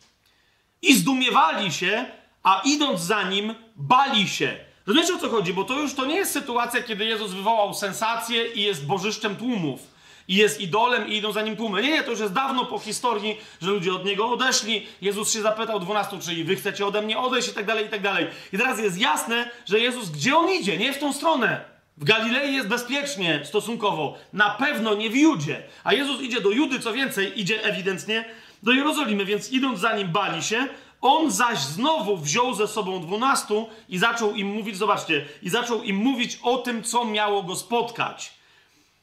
[0.82, 2.06] I zdumiewali się,
[2.44, 4.58] a idąc za nim, bali się.
[4.88, 5.54] Rozumiecie o co chodzi?
[5.54, 9.92] Bo to już to nie jest sytuacja, kiedy Jezus wywołał sensację i jest bożyszczem tłumów.
[10.28, 11.82] I jest idolem i idą za nim tłumy.
[11.82, 14.88] Nie, nie, to już jest dawno po historii, że ludzie od niego odeszli.
[15.02, 18.02] Jezus się zapytał dwunastu, czyli wy chcecie ode mnie odejść i tak dalej, i tak
[18.02, 18.28] dalej.
[18.54, 20.78] I teraz jest jasne, że Jezus, gdzie on idzie?
[20.78, 21.71] Nie w tą stronę.
[22.02, 25.64] W Galilei jest bezpiecznie stosunkowo, na pewno nie w Judzie.
[25.84, 28.26] A Jezus idzie do Judy, co więcej, idzie ewidentnie
[28.64, 30.68] do Jerozolimy, więc idąc za nim bali się.
[31.02, 35.96] On zaś znowu wziął ze sobą dwunastu i zaczął im mówić, zobaczcie, i zaczął im
[35.96, 38.34] mówić o tym, co miało go spotkać.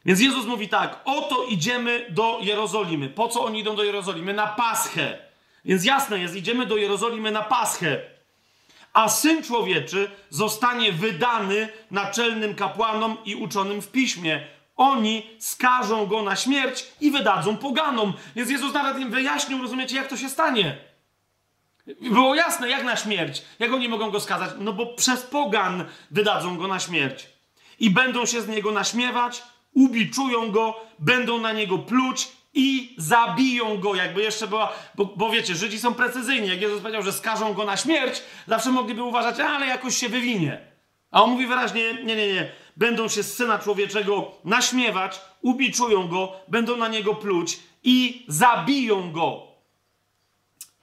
[0.07, 3.09] Więc Jezus mówi tak: Oto idziemy do Jerozolimy.
[3.09, 4.35] Po co oni idą do Jerozolimy?
[4.35, 5.19] Na Paschę.
[5.65, 8.18] Więc jasne jest, idziemy do Jerozolimy na Paschę
[8.93, 14.47] a syn człowieczy zostanie wydany naczelnym kapłanom i uczonym w piśmie.
[14.77, 18.13] Oni skażą go na śmierć i wydadzą poganom.
[18.37, 20.79] Więc Jezus nawet im wyjaśnił, rozumiecie, jak to się stanie.
[22.01, 23.43] Było jasne, jak na śmierć.
[23.59, 24.51] Jak oni mogą go skazać?
[24.59, 27.29] No bo przez pogan wydadzą go na śmierć.
[27.79, 29.43] I będą się z niego naśmiewać,
[29.75, 35.55] ubiczują go, będą na niego pluć i zabiją go, jakby jeszcze była, bo, bo, wiecie,
[35.55, 36.49] Żydzi są precyzyjni.
[36.49, 40.61] Jak Jezus powiedział, że skażą go na śmierć, zawsze mogliby uważać, ale jakoś się wywinie.
[41.11, 46.33] A on mówi wyraźnie, nie, nie, nie, będą się z Syna Człowieczego naśmiewać, ubiczują go,
[46.49, 49.43] będą na niego pluć i zabiją go.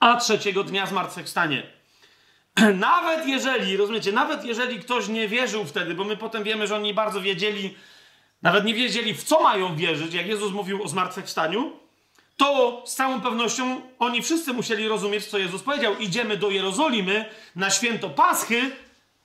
[0.00, 1.62] A trzeciego dnia zmartwychwstanie.
[2.74, 6.94] Nawet jeżeli, rozumiecie, nawet jeżeli ktoś nie wierzył wtedy, bo my potem wiemy, że oni
[6.94, 7.74] bardzo wiedzieli,
[8.46, 11.72] nawet nie wiedzieli, w co mają wierzyć, jak Jezus mówił o zmartwychwstaniu,
[12.36, 15.96] to z całą pewnością oni wszyscy musieli rozumieć, co Jezus powiedział.
[15.98, 17.24] Idziemy do Jerozolimy
[17.56, 18.70] na święto Paschy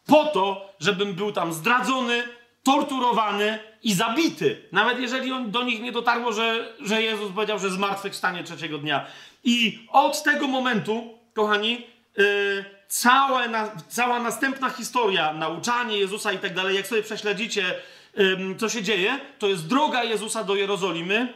[0.06, 2.24] po to, żebym był tam zdradzony,
[2.64, 4.68] torturowany i zabity.
[4.72, 9.06] Nawet jeżeli on, do nich nie dotarło, że, że Jezus powiedział, że zmartwychwstanie trzeciego dnia.
[9.44, 16.54] I od tego momentu, kochani, yy, całe na, cała następna historia, nauczanie Jezusa i tak
[16.54, 17.76] dalej, jak sobie prześledzicie
[18.58, 21.34] co się dzieje, to jest droga Jezusa do Jerozolimy,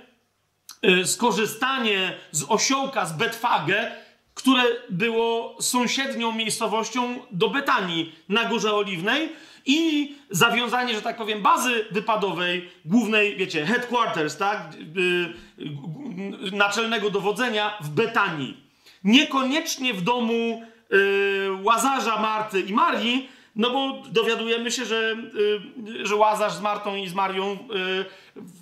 [0.85, 3.91] y, skorzystanie z osiołka, z Betfage,
[4.33, 9.29] które było sąsiednią miejscowością do Betanii na Górze Oliwnej
[9.65, 17.89] i zawiązanie, że tak powiem, bazy wypadowej, głównej, wiecie, headquarters, tak, yy, naczelnego dowodzenia w
[17.89, 18.57] Betanii.
[19.03, 20.63] Niekoniecznie w domu
[21.63, 25.15] Łazarza, Marty i Marii, No bo dowiadujemy się, że,
[26.01, 27.57] y, że Łazarz z Martą i z Marią y,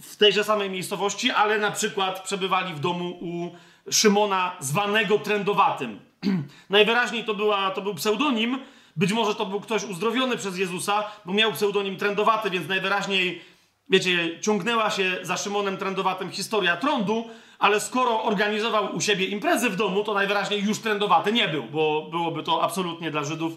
[0.02, 3.52] w tejże samej miejscowości, ale na przykład przebywali w domu u
[3.92, 6.00] Szymona zwanego trędowatym.
[6.70, 8.60] Najwyraźniej to, była, to był pseudonim,
[8.96, 13.42] być może to był ktoś uzdrowiony przez Jezusa, bo miał pseudonim trędowaty, więc najwyraźniej,
[13.90, 17.30] wiecie, ciągnęła się za Szymonem trędowatym historia trądu,
[17.60, 22.08] ale skoro organizował u siebie imprezy w domu, to najwyraźniej już trędowaty nie był, bo
[22.12, 23.54] byłoby to absolutnie dla Żydów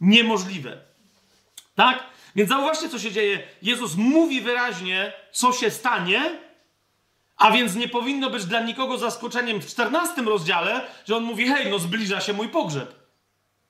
[0.00, 0.78] niemożliwe.
[1.74, 2.04] Tak?
[2.36, 3.42] Więc zauważcie, co się dzieje.
[3.62, 6.38] Jezus mówi wyraźnie, co się stanie,
[7.36, 11.70] a więc nie powinno być dla nikogo zaskoczeniem w 14 rozdziale, że on mówi: Hej,
[11.70, 13.00] no zbliża się mój pogrzeb.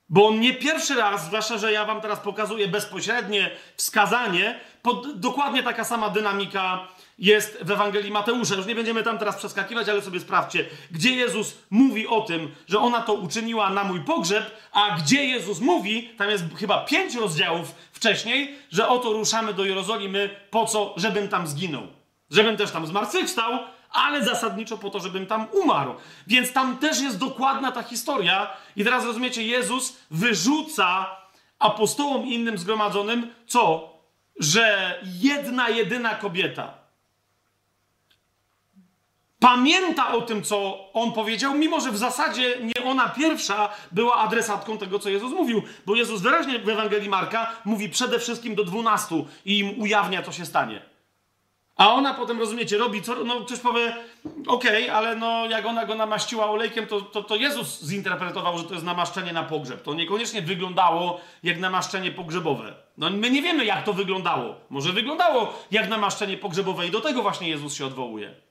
[0.09, 5.63] Bo on nie pierwszy raz, zwłaszcza, że ja wam teraz pokazuję bezpośrednie wskazanie, pod, dokładnie
[5.63, 6.87] taka sama dynamika
[7.21, 8.55] jest w Ewangelii Mateusza.
[8.55, 12.79] Już nie będziemy tam teraz przeskakiwać, ale sobie sprawdźcie, gdzie Jezus mówi o tym, że
[12.79, 17.75] ona to uczyniła na mój pogrzeb, a gdzie Jezus mówi, tam jest chyba pięć rozdziałów
[17.91, 21.87] wcześniej, że oto ruszamy do Jerozolimy po co, żebym tam zginął.
[22.29, 23.59] Żebym też tam zmartwychwstał,
[23.91, 25.95] ale zasadniczo po to, żebym tam umarł.
[26.27, 28.49] Więc tam też jest dokładna ta historia.
[28.75, 31.15] I teraz rozumiecie, Jezus wyrzuca
[31.59, 33.91] apostołom innym zgromadzonym co?
[34.39, 36.80] Że jedna, jedyna kobieta
[39.41, 44.77] pamięta o tym, co on powiedział, mimo że w zasadzie nie ona pierwsza była adresatką
[44.77, 45.61] tego, co Jezus mówił.
[45.85, 50.31] Bo Jezus wyraźnie w Ewangelii Marka mówi przede wszystkim do dwunastu i im ujawnia, co
[50.31, 50.81] się stanie.
[51.75, 53.95] A ona potem, rozumiecie, robi co, no ktoś powie,
[54.47, 58.63] okej, okay, ale no jak ona go namaściła olejkiem, to, to, to Jezus zinterpretował, że
[58.63, 59.83] to jest namaszczenie na pogrzeb.
[59.83, 62.73] To niekoniecznie wyglądało jak namaszczenie pogrzebowe.
[62.97, 64.55] No my nie wiemy, jak to wyglądało.
[64.69, 68.50] Może wyglądało jak namaszczenie pogrzebowe i do tego właśnie Jezus się odwołuje.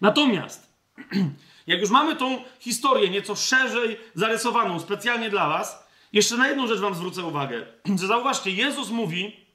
[0.00, 0.72] Natomiast,
[1.66, 6.80] jak już mamy tą historię nieco szerzej zarysowaną specjalnie dla was, jeszcze na jedną rzecz
[6.80, 7.66] wam zwrócę uwagę.
[8.00, 9.46] Że zauważcie, Jezus mówi,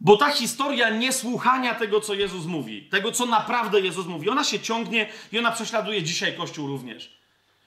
[0.00, 4.60] bo ta historia niesłuchania tego, co Jezus mówi, tego, co naprawdę Jezus mówi, ona się
[4.60, 7.16] ciągnie i ona prześladuje dzisiaj Kościół również.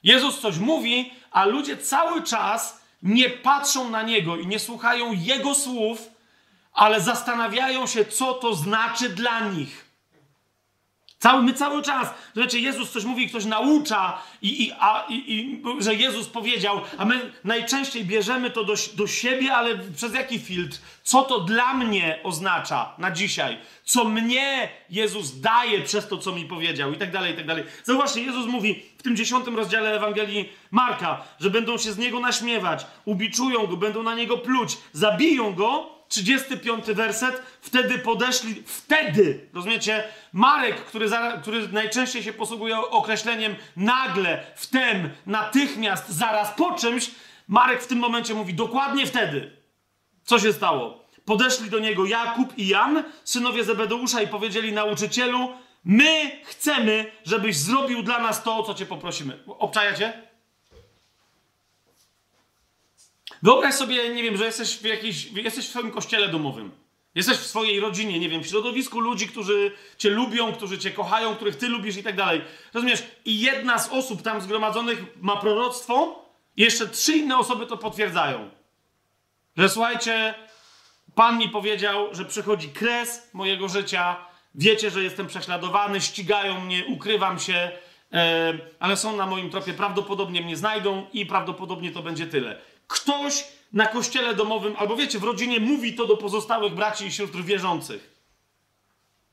[0.03, 5.55] Jezus coś mówi, a ludzie cały czas nie patrzą na Niego i nie słuchają Jego
[5.55, 6.09] słów,
[6.73, 9.88] ale zastanawiają się, co to znaczy dla nich.
[11.19, 15.63] Cały, my cały czas, znaczy Jezus coś mówi, ktoś naucza, i, i, a, i, i,
[15.79, 20.77] że Jezus powiedział, a my najczęściej bierzemy to do, do siebie, ale przez jaki filtr?
[21.03, 23.57] Co to dla mnie oznacza na dzisiaj?
[23.83, 27.63] Co mnie Jezus daje przez to, co mi powiedział, i tak dalej, i tak dalej.
[27.83, 32.85] Zauważcie, Jezus mówi w tym dziesiątym rozdziale Ewangelii Marka, że będą się z niego naśmiewać,
[33.05, 40.75] ubiczują go, będą na niego pluć, zabiją go, 35 werset, wtedy podeszli, wtedy, rozumiecie, Marek,
[40.75, 41.09] który,
[41.41, 47.11] który najczęściej się posługuje określeniem nagle, wtem, natychmiast, zaraz po czymś,
[47.47, 49.57] Marek w tym momencie mówi dokładnie wtedy.
[50.23, 51.05] Co się stało?
[51.25, 55.49] Podeszli do niego Jakub i Jan, synowie Zebedeusza i powiedzieli nauczycielu,
[55.83, 59.43] my chcemy, żebyś zrobił dla nas to, o co cię poprosimy.
[59.47, 60.28] Obczajacie?
[63.43, 66.71] Wyobraź sobie, nie wiem, że jesteś w, jakiejś, jesteś w swoim kościele domowym.
[67.15, 71.35] Jesteś w swojej rodzinie, nie wiem, w środowisku ludzi, którzy cię lubią, którzy cię kochają,
[71.35, 72.41] których ty lubisz i tak dalej.
[72.73, 73.03] Rozumiesz?
[73.25, 76.25] I jedna z osób tam zgromadzonych ma proroctwo,
[76.57, 78.49] i jeszcze trzy inne osoby to potwierdzają.
[79.57, 80.33] Że słuchajcie,
[81.15, 84.17] Pan mi powiedział, że przychodzi kres mojego życia,
[84.55, 87.71] wiecie, że jestem prześladowany, ścigają mnie, ukrywam się,
[88.79, 93.87] ale są na moim tropie, prawdopodobnie mnie znajdą i prawdopodobnie to będzie tyle ktoś na
[93.87, 98.09] kościele domowym, albo wiecie, w rodzinie mówi to do pozostałych braci i sióstr wierzących.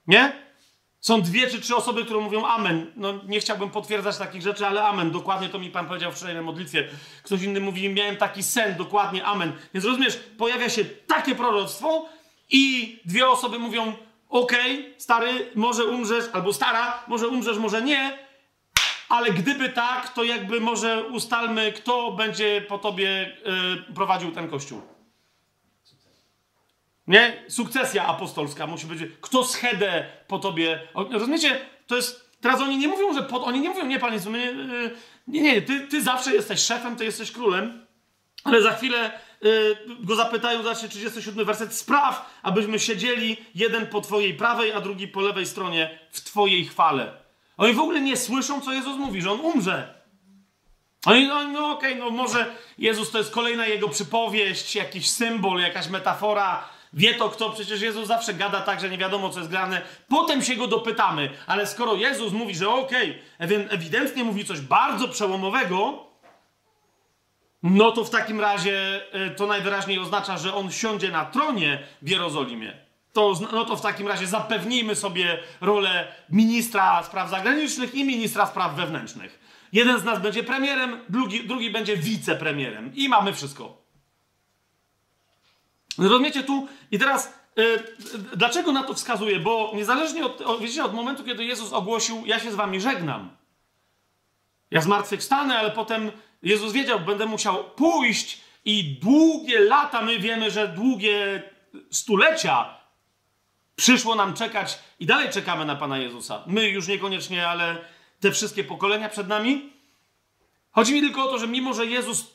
[0.07, 0.33] Nie?
[1.01, 2.93] Są dwie czy trzy osoby, które mówią amen.
[2.97, 5.11] No nie chciałbym potwierdzać takich rzeczy, ale amen.
[5.11, 6.89] Dokładnie to mi Pan powiedział wczoraj na modlitwie.
[7.23, 9.53] Ktoś inny mówi, miałem taki sen, dokładnie amen.
[9.75, 12.09] Więc rozumiesz, pojawia się takie proroctwo
[12.51, 13.93] i dwie osoby mówią,
[14.29, 18.26] okej, okay, stary, może umrzesz, albo stara, może umrzesz, może nie,
[19.09, 23.37] ale gdyby tak, to jakby może ustalmy, kto będzie po tobie
[23.89, 24.83] y, prowadził ten kościół.
[27.07, 27.45] Nie?
[27.49, 29.01] Sukcesja apostolska musi być.
[29.21, 30.81] Kto schedę po tobie.
[30.95, 31.61] Rozumiecie?
[31.87, 32.27] To jest.
[32.41, 33.23] Teraz oni nie mówią, że.
[33.23, 34.97] Po, oni nie mówią, nie, panie, my, yy,
[35.29, 37.87] nie, nie, ty, ty zawsze jesteś szefem, ty jesteś królem,
[38.45, 44.35] ale za chwilę yy, go zapytają, zobaczcie, 37 werset, spraw, abyśmy siedzieli jeden po twojej
[44.35, 47.26] prawej, a drugi po lewej stronie w twojej chwale.
[47.57, 49.95] Oni w ogóle nie słyszą, co Jezus mówi, że on umrze.
[51.07, 55.61] Oni, no, no okej, okay, no może Jezus to jest kolejna jego przypowieść, jakiś symbol,
[55.61, 56.69] jakaś metafora.
[56.93, 59.83] Wie to kto, przecież Jezus zawsze gada tak, że nie wiadomo, co jest grane.
[60.09, 65.09] Potem się go dopytamy, ale skoro Jezus mówi, że okej, okay, ewidentnie mówi coś bardzo
[65.09, 66.07] przełomowego,
[67.63, 72.09] no to w takim razie y, to najwyraźniej oznacza, że on siądzie na tronie w
[72.09, 72.86] Jerozolimie.
[73.17, 78.75] To, no to w takim razie zapewnijmy sobie rolę ministra spraw zagranicznych i ministra spraw
[78.75, 79.41] wewnętrznych.
[79.73, 82.95] Jeden z nas będzie premierem, drugi, drugi będzie wicepremierem.
[82.95, 83.83] I mamy wszystko.
[85.99, 86.69] Rozumiecie tu?
[86.91, 87.85] I teraz yy,
[88.37, 89.41] dlaczego na to wskazuję?
[89.41, 93.37] Bo niezależnie od, wiecie, od momentu, kiedy Jezus ogłosił, ja się z wami żegnam.
[94.71, 100.69] Ja zmartwychwstanę, ale potem Jezus wiedział, będę musiał pójść i długie lata, my wiemy, że
[100.69, 101.43] długie
[101.91, 102.86] stulecia
[103.77, 106.43] przyszło nam czekać i dalej czekamy na Pana Jezusa.
[106.47, 107.79] My już niekoniecznie, ale
[108.21, 109.73] te wszystkie pokolenia przed nami.
[110.73, 112.35] Chodzi mi tylko o to, że mimo, że Jezus,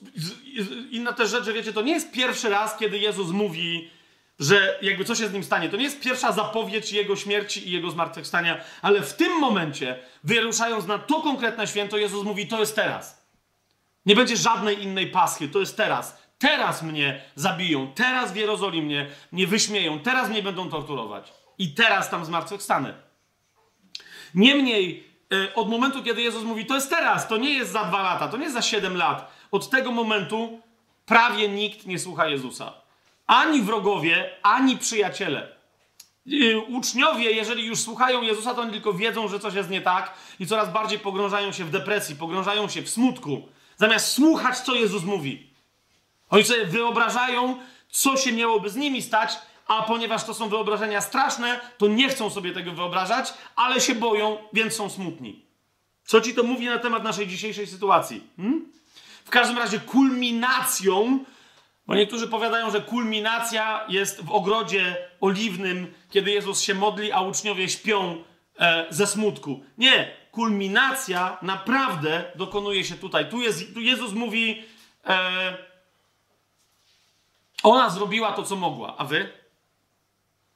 [0.91, 3.89] inna też rzecz, że wiecie, to nie jest pierwszy raz, kiedy Jezus mówi,
[4.39, 5.69] że jakby coś się z nim stanie.
[5.69, 10.87] To nie jest pierwsza zapowiedź Jego śmierci i Jego zmartwychwstania, ale w tym momencie, wyruszając
[10.87, 13.21] na to konkretne święto, Jezus mówi, to jest teraz.
[14.05, 16.20] Nie będzie żadnej innej paschy, to jest teraz.
[16.41, 21.33] Teraz mnie zabiją, teraz w Jerozolimie mnie wyśmieją, teraz mnie będą torturować.
[21.57, 22.93] I teraz tam zmartwychwstanę.
[24.35, 28.01] Niemniej, e, od momentu, kiedy Jezus mówi, to jest teraz, to nie jest za dwa
[28.01, 30.59] lata, to nie jest za siedem lat, od tego momentu
[31.05, 32.73] prawie nikt nie słucha Jezusa.
[33.27, 35.55] Ani wrogowie, ani przyjaciele.
[36.27, 40.13] E, uczniowie, jeżeli już słuchają Jezusa, to oni tylko wiedzą, że coś jest nie tak
[40.39, 45.03] i coraz bardziej pogrążają się w depresji, pogrążają się w smutku, zamiast słuchać, co Jezus
[45.03, 45.50] mówi.
[46.31, 47.57] Oni sobie wyobrażają,
[47.89, 52.29] co się miałoby z nimi stać, a ponieważ to są wyobrażenia straszne, to nie chcą
[52.29, 55.45] sobie tego wyobrażać, ale się boją, więc są smutni.
[56.05, 58.23] Co ci to mówi na temat naszej dzisiejszej sytuacji?
[58.37, 58.71] Hmm?
[59.25, 61.19] W każdym razie kulminacją,
[61.87, 67.69] bo niektórzy powiadają, że kulminacja jest w ogrodzie oliwnym, kiedy Jezus się modli, a uczniowie
[67.69, 68.23] śpią
[68.59, 69.63] e, ze smutku.
[69.77, 73.29] Nie, kulminacja naprawdę dokonuje się tutaj.
[73.29, 74.63] Tu, jest, tu Jezus mówi,
[75.05, 75.70] e,
[77.63, 79.29] ona zrobiła to, co mogła, a wy?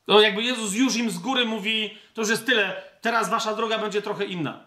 [0.05, 3.77] To jakby Jezus już im z góry mówi, to już jest tyle, teraz wasza droga
[3.77, 4.65] będzie trochę inna.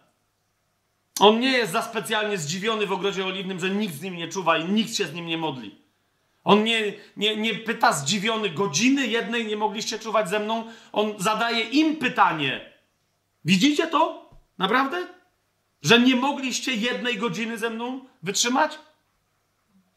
[1.20, 4.58] On nie jest za specjalnie zdziwiony w ogrodzie oliwnym, że nikt z nim nie czuwa
[4.58, 5.78] i nikt się z nim nie modli.
[6.44, 10.64] On nie, nie, nie pyta zdziwiony, godziny jednej nie mogliście czuwać ze mną.
[10.92, 12.72] On zadaje im pytanie.
[13.44, 14.30] Widzicie to?
[14.58, 15.06] Naprawdę?
[15.82, 18.78] Że nie mogliście jednej godziny ze mną wytrzymać?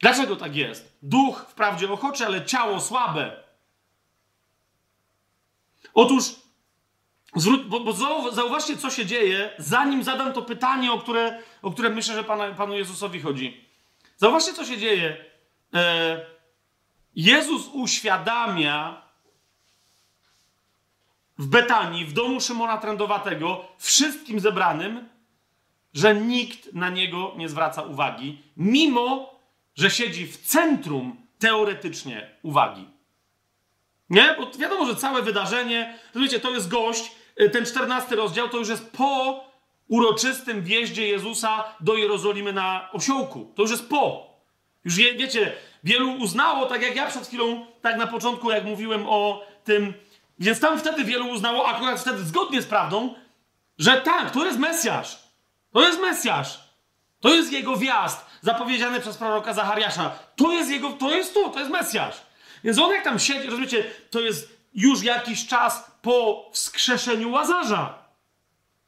[0.01, 0.97] Dlaczego tak jest?
[1.01, 3.43] Duch wprawdzie ochoczy, ale ciało słabe.
[5.93, 6.23] Otóż,
[7.35, 7.93] zwróć, bo, bo
[8.31, 12.51] zauważcie, co się dzieje, zanim zadam to pytanie, o które, o które myślę, że Pana,
[12.53, 13.65] Panu Jezusowi chodzi.
[14.17, 15.25] Zauważcie, co się dzieje.
[15.73, 16.25] E,
[17.15, 19.01] Jezus uświadamia
[21.37, 25.09] w Betanii, w domu Szymona Trędowatego, wszystkim zebranym,
[25.93, 29.30] że nikt na niego nie zwraca uwagi, mimo
[29.75, 32.87] że siedzi w centrum teoretycznie uwagi.
[34.09, 34.35] Nie?
[34.39, 38.69] Bo wiadomo, że całe wydarzenie, wiecie, to jest gość, y, ten czternasty rozdział to już
[38.69, 39.43] jest po
[39.87, 43.53] uroczystym wjeździe Jezusa do Jerozolimy na osiołku.
[43.55, 44.31] To już jest po.
[44.85, 45.53] Już wiecie,
[45.83, 49.93] wielu uznało, tak jak ja przed chwilą, tak na początku, jak mówiłem o tym,
[50.39, 53.15] więc tam wtedy wielu uznało, akurat wtedy zgodnie z prawdą,
[53.77, 55.19] że tak, to jest Mesjasz.
[55.73, 56.59] To jest Mesjasz.
[57.19, 60.11] To jest jego wjazd zapowiedziany przez proroka Zachariasza.
[60.35, 62.15] To jest jego, to jest to, to jest Mesjasz.
[62.63, 67.93] Więc on jak tam siedzi, rozumiecie, to jest już jakiś czas po wskrzeszeniu Łazarza.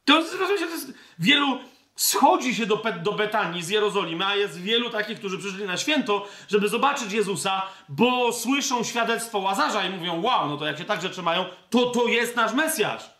[0.04, 1.58] To jest, rozumiecie, to jest wielu
[1.96, 6.28] schodzi się do, do Betanii z Jerozolimy, a jest wielu takich, którzy przyszli na święto,
[6.48, 11.02] żeby zobaczyć Jezusa, bo słyszą świadectwo Łazarza i mówią, wow, no to jak się tak
[11.02, 13.13] rzeczy mają, to to jest nasz Mesjasz.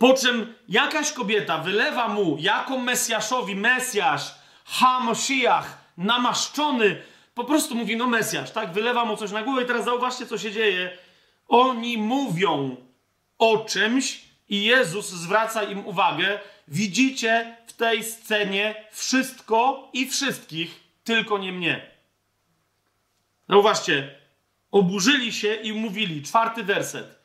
[0.00, 4.34] Po czym jakaś kobieta wylewa mu jako Mesjaszowi, Mesjasz,
[4.64, 7.02] Hamoshiach, namaszczony,
[7.34, 8.72] po prostu mówi, no Mesjasz, tak?
[8.72, 10.98] Wylewa mu coś na głowę i teraz zauważcie, co się dzieje.
[11.48, 12.76] Oni mówią
[13.38, 16.38] o czymś i Jezus zwraca im uwagę.
[16.68, 21.90] Widzicie w tej scenie wszystko i wszystkich, tylko nie mnie.
[23.48, 24.14] Zauważcie,
[24.70, 27.19] oburzyli się i mówili, czwarty werset.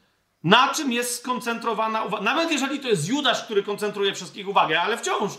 [0.45, 2.23] Na czym jest skoncentrowana uwaga?
[2.23, 5.31] Nawet jeżeli to jest Judasz, który koncentruje wszystkich uwagę, ale wciąż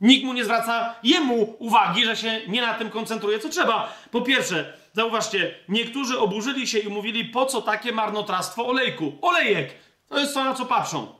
[0.00, 3.92] nikt mu nie zwraca jemu uwagi, że się nie na tym koncentruje, co trzeba.
[4.10, 9.18] Po pierwsze, zauważcie, niektórzy oburzyli się i mówili, po co takie marnotrawstwo olejku?
[9.20, 9.74] Olejek!
[10.08, 11.14] To jest to, na co patrzą.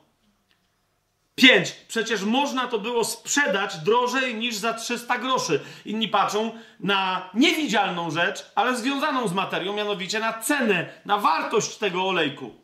[1.35, 1.73] Pięć.
[1.89, 5.61] Przecież można to było sprzedać drożej niż za 300 groszy.
[5.85, 12.03] Inni patrzą na niewidzialną rzecz, ale związaną z materią, mianowicie na cenę, na wartość tego
[12.09, 12.62] olejku.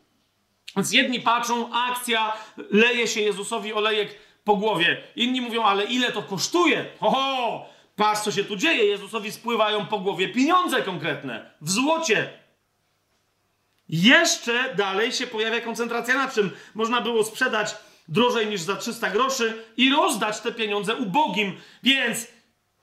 [0.78, 2.32] Więc jedni patrzą, akcja,
[2.70, 5.02] leje się Jezusowi olejek po głowie.
[5.16, 6.86] Inni mówią, ale ile to kosztuje?
[7.00, 7.66] Oho!
[7.96, 12.28] patrz co się tu dzieje, Jezusowi spływają po głowie pieniądze konkretne, w złocie.
[13.88, 16.50] Jeszcze dalej się pojawia koncentracja na czym?
[16.74, 17.76] Można było sprzedać
[18.08, 21.56] drożej niż za 300 groszy i rozdać te pieniądze ubogim.
[21.82, 22.26] Więc,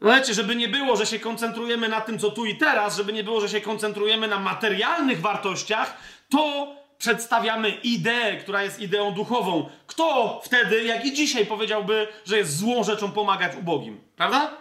[0.02, 3.24] wiecie, żeby nie było, że się koncentrujemy na tym, co tu i teraz, żeby nie
[3.24, 5.98] było, że się koncentrujemy na materialnych wartościach,
[6.30, 9.70] to przedstawiamy ideę, która jest ideą duchową.
[9.88, 14.02] Kto wtedy, jak i dzisiaj, powiedziałby, że jest złą rzeczą pomagać ubogim?
[14.16, 14.52] Prawda?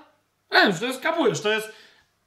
[0.51, 1.73] E, to jest kapujesz, to jest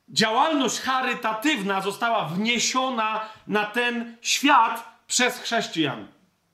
[0.09, 6.07] działalność charytatywna została wniesiona na ten świat przez chrześcijan.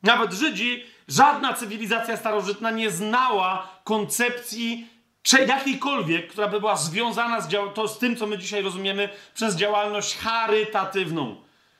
[0.03, 4.87] Nawet Żydzi, żadna cywilizacja starożytna nie znała koncepcji
[5.23, 9.55] czy jakiejkolwiek, która by była związana z, to, z tym, co my dzisiaj rozumiemy przez
[9.55, 11.35] działalność charytatywną.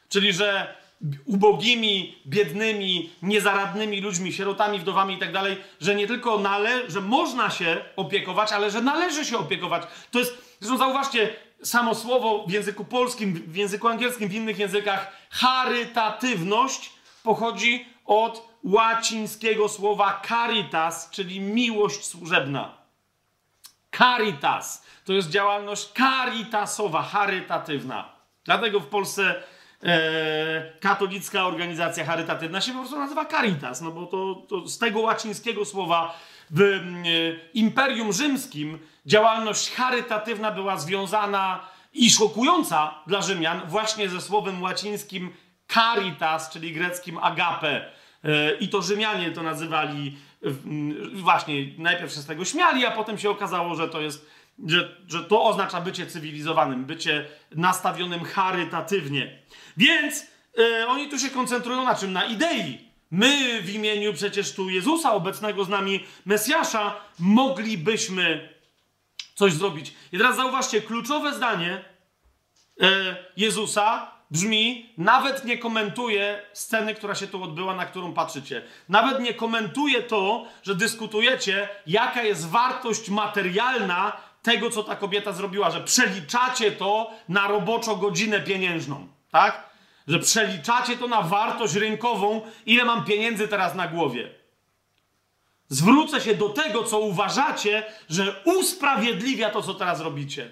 [0.10, 0.76] Czyli, że
[1.26, 7.50] ubogimi, biednymi, niezaradnymi ludźmi, sierotami, wdowami i tak dalej, że nie tylko nale, że można
[7.50, 9.84] się opiekować, ale że należy się opiekować.
[10.12, 15.12] To jest, zresztą zauważcie, samo słowo w języku polskim, w języku angielskim, w innych językach,
[15.30, 16.90] charytatywność
[17.24, 22.78] pochodzi od łacińskiego słowa caritas, czyli miłość służebna.
[23.98, 28.14] Caritas to jest działalność caritasowa, charytatywna.
[28.46, 29.44] Dlatego w Polsce
[30.80, 35.66] katolicka organizacja charytatywna się po prostu nazywa Caritas, no bo to, to z tego łacińskiego
[35.66, 36.20] słowa
[36.50, 36.80] w e,
[37.54, 41.60] Imperium Rzymskim działalność charytatywna była związana
[41.94, 45.30] i szokująca dla Rzymian właśnie ze słowem łacińskim
[45.68, 47.92] caritas, czyli greckim agape.
[48.24, 50.18] E, I to Rzymianie to nazywali
[51.14, 54.30] właśnie, najpierw się z tego śmiali, a potem się okazało, że to jest,
[54.68, 59.40] że, że to oznacza bycie cywilizowanym, bycie nastawionym charytatywnie.
[59.78, 60.26] Więc
[60.58, 62.14] e, oni tu się koncentrują na czym?
[62.14, 62.94] Na idei.
[63.12, 68.54] My w imieniu przecież tu Jezusa, obecnego z nami Mesjasza, moglibyśmy
[69.36, 69.94] coś zrobić.
[70.12, 71.86] I teraz zauważcie, kluczowe zdanie
[72.82, 78.62] e, Jezusa brzmi: nawet nie komentuje sceny, która się tu odbyła, na którą patrzycie.
[78.90, 85.72] Nawet nie komentuje to, że dyskutujecie, jaka jest wartość materialna tego, co ta kobieta zrobiła,
[85.72, 89.70] że przeliczacie to na roboczo godzinę pieniężną, tak?
[90.08, 94.30] Że przeliczacie to na wartość rynkową, ile mam pieniędzy teraz na głowie.
[95.70, 100.52] Zwrócę się do tego, co uważacie, że usprawiedliwia to, co teraz robicie.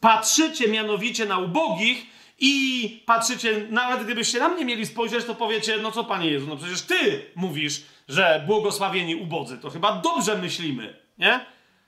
[0.00, 2.06] Patrzycie mianowicie na ubogich
[2.38, 6.56] i patrzycie, nawet gdybyście na mnie mieli spojrzeć, to powiecie, no co Panie Jezu, no
[6.56, 11.46] przecież Ty mówisz, że błogosławieni ubodzy, to chyba dobrze myślimy, nie?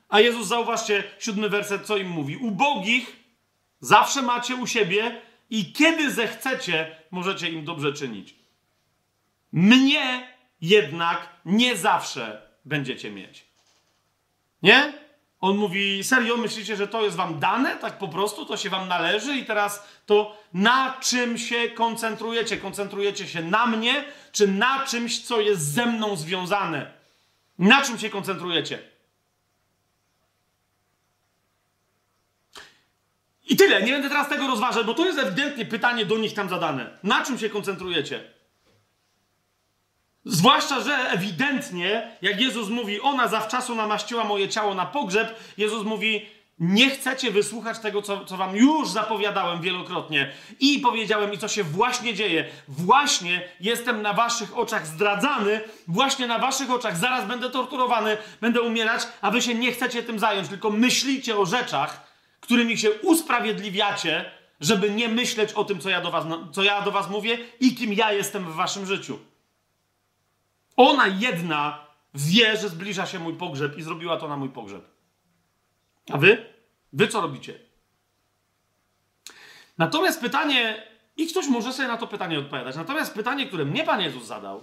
[0.08, 2.36] A Jezus, zauważcie, siódmy werset, co im mówi.
[2.36, 3.16] Ubogich
[3.80, 5.20] zawsze macie u siebie
[5.52, 8.34] i kiedy zechcecie, możecie im dobrze czynić.
[9.52, 10.28] Mnie
[10.60, 13.44] jednak nie zawsze będziecie mieć.
[14.62, 14.92] Nie?
[15.40, 17.76] On mówi, serio, myślicie, że to jest wam dane?
[17.76, 22.56] Tak po prostu, to się wam należy i teraz to na czym się koncentrujecie?
[22.56, 26.92] Koncentrujecie się na mnie, czy na czymś, co jest ze mną związane?
[27.58, 28.91] Na czym się koncentrujecie?
[33.52, 36.48] I tyle, nie będę teraz tego rozważać, bo to jest ewidentnie pytanie do nich tam
[36.48, 36.98] zadane.
[37.02, 38.20] Na czym się koncentrujecie?
[40.24, 46.26] Zwłaszcza, że ewidentnie, jak Jezus mówi, ona zawczasu namaściła moje ciało na pogrzeb, Jezus mówi,
[46.58, 51.64] nie chcecie wysłuchać tego, co, co wam już zapowiadałem wielokrotnie i powiedziałem, i co się
[51.64, 52.44] właśnie dzieje.
[52.68, 59.02] Właśnie jestem na waszych oczach zdradzany, właśnie na waszych oczach zaraz będę torturowany, będę umierać,
[59.20, 62.11] a wy się nie chcecie tym zająć, tylko myślicie o rzeczach,
[62.42, 64.30] którymi się usprawiedliwiacie,
[64.60, 67.74] żeby nie myśleć o tym, co ja do was, co ja do was mówię i
[67.74, 69.18] kim ja jestem w waszym życiu.
[70.76, 74.84] Ona jedna wie, że zbliża się mój pogrzeb i zrobiła to na mój pogrzeb.
[76.12, 76.46] A wy?
[76.92, 77.58] Wy co robicie?
[79.78, 80.86] Natomiast pytanie,
[81.16, 84.62] i ktoś może sobie na to pytanie odpowiadać, natomiast pytanie, które mnie Pan Jezus zadał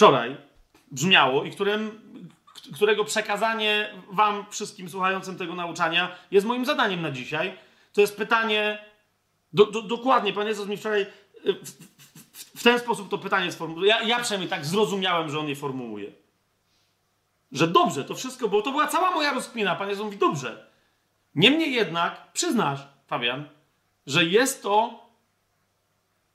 [0.00, 0.36] wczoraj,
[0.90, 2.00] brzmiało i którym,
[2.74, 7.58] którego przekazanie Wam, wszystkim słuchającym tego nauczania, jest moim zadaniem na dzisiaj,
[7.92, 8.84] to jest pytanie,
[9.52, 11.06] do, do, dokładnie, Pan Jezus mi wczoraj
[11.46, 11.54] y,
[12.34, 13.84] w ten sposób to pytanie sformułował.
[13.84, 16.12] Ja, ja przynajmniej tak zrozumiałem, że on je formułuje.
[17.52, 19.76] Że dobrze, to wszystko, bo to była cała moja rozkmina.
[19.76, 20.66] Pan Jezus mówi, dobrze.
[21.34, 23.48] Niemniej jednak przyznasz, Fabian,
[24.06, 25.06] że jest to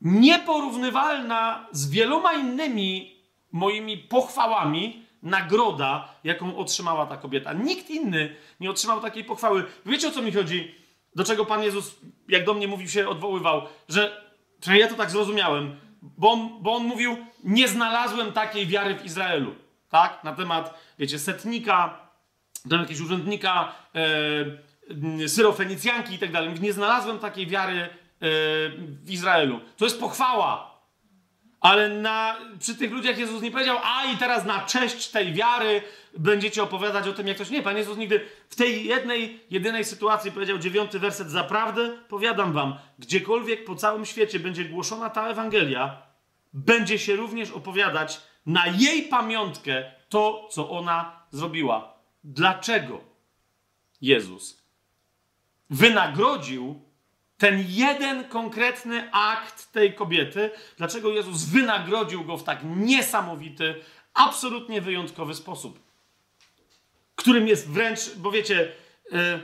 [0.02, 3.16] nieporównywalna z wieloma innymi
[3.52, 7.54] moimi pochwałami nagroda, jaką otrzymała ta kobieta.
[7.54, 9.66] Nikt inny nie otrzymał takiej pochwały.
[9.86, 10.76] Wiecie o co mi chodzi?
[11.16, 11.96] Do czego Pan Jezus,
[12.30, 14.22] jak do mnie mówił, się odwoływał, że,
[14.68, 19.56] ja to tak zrozumiałem, bo on, bo on mówił, nie znalazłem takiej wiary w Izraelu,
[19.90, 20.24] tak?
[20.24, 22.00] Na temat, wiecie, setnika,
[22.70, 26.60] tam jakiegoś urzędnika e, syrofenicjanki i tak dalej.
[26.62, 27.88] Nie znalazłem takiej wiary e,
[28.80, 29.60] w Izraelu.
[29.78, 30.75] To jest pochwała.
[31.66, 35.82] Ale na, przy tych ludziach Jezus nie powiedział, a i teraz na cześć tej wiary
[36.18, 37.50] będziecie opowiadać o tym, jak ktoś.
[37.50, 41.32] Nie, Pan Jezus nigdy w tej jednej, jedynej sytuacji powiedział dziewiąty werset.
[41.32, 46.02] Zaprawdę powiadam wam, gdziekolwiek po całym świecie będzie głoszona ta Ewangelia,
[46.54, 51.94] będzie się również opowiadać na jej pamiątkę to, co ona zrobiła.
[52.24, 53.02] Dlaczego
[54.02, 54.64] Jezus
[55.70, 56.85] wynagrodził
[57.38, 63.76] ten jeden konkretny akt tej kobiety, dlaczego Jezus wynagrodził go w tak niesamowity,
[64.14, 65.80] absolutnie wyjątkowy sposób,
[67.16, 68.72] którym jest wręcz, bo wiecie,
[69.12, 69.40] e,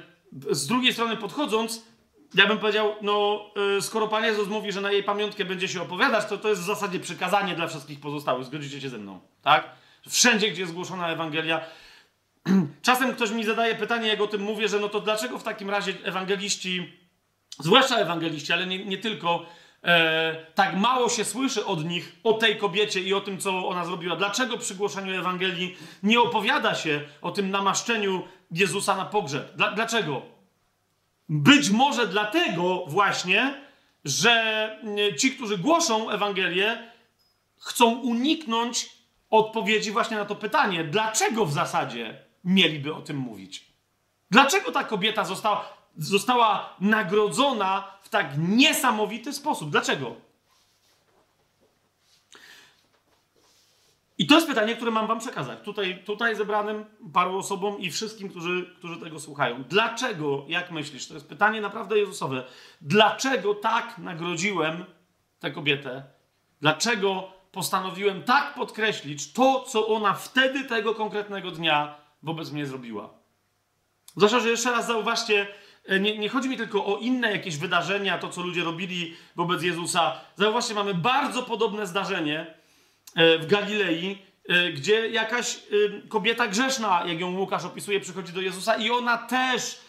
[0.51, 1.85] z drugiej strony podchodząc,
[2.33, 3.45] ja bym powiedział, no
[3.77, 6.61] e, skoro Pan Jezus mówi, że na jej pamiątkę będzie się opowiadać, to to jest
[6.61, 8.45] w zasadzie przykazanie dla wszystkich pozostałych.
[8.45, 9.69] Zgodzicie się ze mną, tak?
[10.09, 11.61] Wszędzie, gdzie jest głoszona Ewangelia.
[12.81, 15.69] Czasem ktoś mi zadaje pytanie, jak o tym mówię, że no to dlaczego w takim
[15.69, 17.00] razie ewangeliści
[17.62, 19.45] zwłaszcza ewangeliści, ale nie, nie tylko,
[19.84, 23.86] e, tak mało się słyszy od nich o tej kobiecie i o tym, co ona
[23.86, 24.16] zrobiła.
[24.16, 29.55] Dlaczego przy głoszeniu Ewangelii nie opowiada się o tym namaszczeniu Jezusa na pogrzeb?
[29.55, 30.22] Dla, dlaczego?
[31.30, 33.62] Być może dlatego właśnie,
[34.05, 34.32] że
[34.97, 36.91] e, ci, którzy głoszą Ewangelię,
[37.57, 38.89] chcą uniknąć
[39.30, 43.72] odpowiedzi właśnie na to pytanie, dlaczego w zasadzie mieliby o tym mówić.
[44.32, 49.69] Dlaczego ta kobieta została została nagrodzona w tak niesamowity sposób.
[49.69, 50.15] Dlaczego?
[54.17, 55.59] I to jest pytanie, które mam wam przekazać.
[55.63, 59.63] Tutaj, tutaj zebranym paru osobom i wszystkim, którzy, którzy tego słuchają.
[59.69, 62.43] Dlaczego, jak myślisz, to jest pytanie naprawdę Jezusowe,
[62.81, 64.85] dlaczego tak nagrodziłem
[65.39, 66.03] tę kobietę?
[66.61, 73.09] Dlaczego postanowiłem tak podkreślić to, co ona wtedy tego konkretnego dnia wobec mnie zrobiła?
[74.15, 75.47] Zwłaszcza, że jeszcze raz zauważcie,
[75.89, 80.19] nie, nie, chodzi mi tylko o inne jakieś wydarzenia, to co ludzie robili wobec Jezusa.
[80.36, 82.45] Zauważcie, mamy bardzo podobne zdarzenie
[83.15, 84.17] e, w Galilei,
[84.47, 85.59] e, gdzie jakaś
[86.09, 89.82] kobieta grzeszna, jak ją Łukasz opisuje, przychodzi do Jezusa i ona też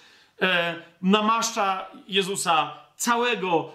[1.03, 3.73] namaszcza Jezusa całego,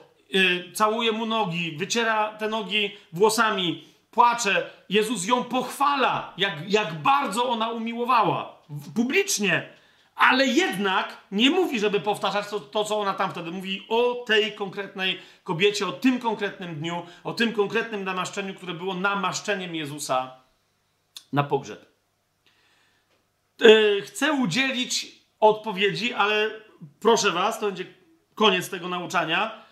[0.74, 4.70] całuje mu nogi, wyciera te nogi włosami, płacze.
[4.90, 8.58] Jezus ją pochwala, jak, jak bardzo ona umiłowała.
[8.96, 9.70] Publicznie
[10.18, 14.54] ale jednak nie mówi, żeby powtarzać to, to, co ona tam wtedy mówi o tej
[14.54, 20.36] konkretnej kobiecie, o tym konkretnym dniu, o tym konkretnym namaszczeniu, które było namaszczeniem Jezusa
[21.34, 21.86] na pogrzeb.
[23.62, 26.52] E, chcę udzielić odpowiedzi, ale
[27.00, 27.86] proszę Was, to będzie
[28.36, 29.66] koniec tego nauczania.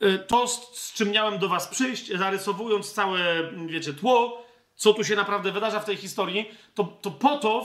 [0.00, 3.20] E, to, z czym miałem do Was przyjść, zarysowując całe,
[3.66, 4.47] wiecie, tło,
[4.78, 7.64] co tu się naprawdę wydarza w tej historii, to, to po to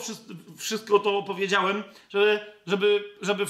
[0.58, 3.46] wszystko to opowiedziałem, żeby, żeby, żeby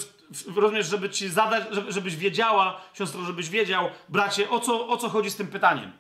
[0.56, 5.10] rozumiesz, żeby ci zadać, żeby, żebyś wiedziała, siostro, żebyś wiedział, bracie, o co, o co
[5.10, 5.92] chodzi z tym pytaniem.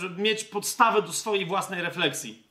[0.00, 2.42] Żeby mieć podstawę do swojej własnej refleksji.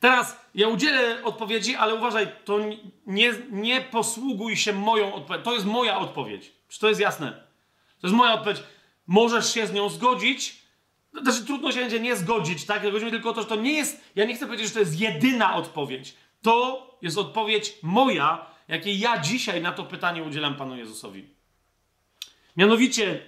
[0.00, 2.58] Teraz ja udzielę odpowiedzi, ale uważaj, to
[3.06, 5.44] nie, nie posługuj się moją odpowiedzią.
[5.44, 6.52] To jest moja odpowiedź.
[6.68, 7.32] Czy to jest jasne?
[8.00, 8.62] To jest moja odpowiedź.
[9.06, 10.61] Możesz się z nią zgodzić,
[11.12, 12.82] znaczy, trudno się będzie nie zgodzić, tak?
[12.82, 14.10] Chodzi mi tylko to, że to nie jest.
[14.14, 16.14] Ja nie chcę powiedzieć, że to jest jedyna odpowiedź.
[16.42, 21.28] To jest odpowiedź moja, jakiej ja dzisiaj na to pytanie udzielam Panu Jezusowi.
[22.56, 23.20] Mianowicie,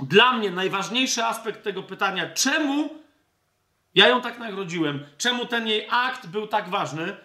[0.00, 2.88] dla mnie najważniejszy aspekt tego pytania, czemu
[3.94, 7.16] ja ją tak nagrodziłem, czemu ten jej akt był tak ważny,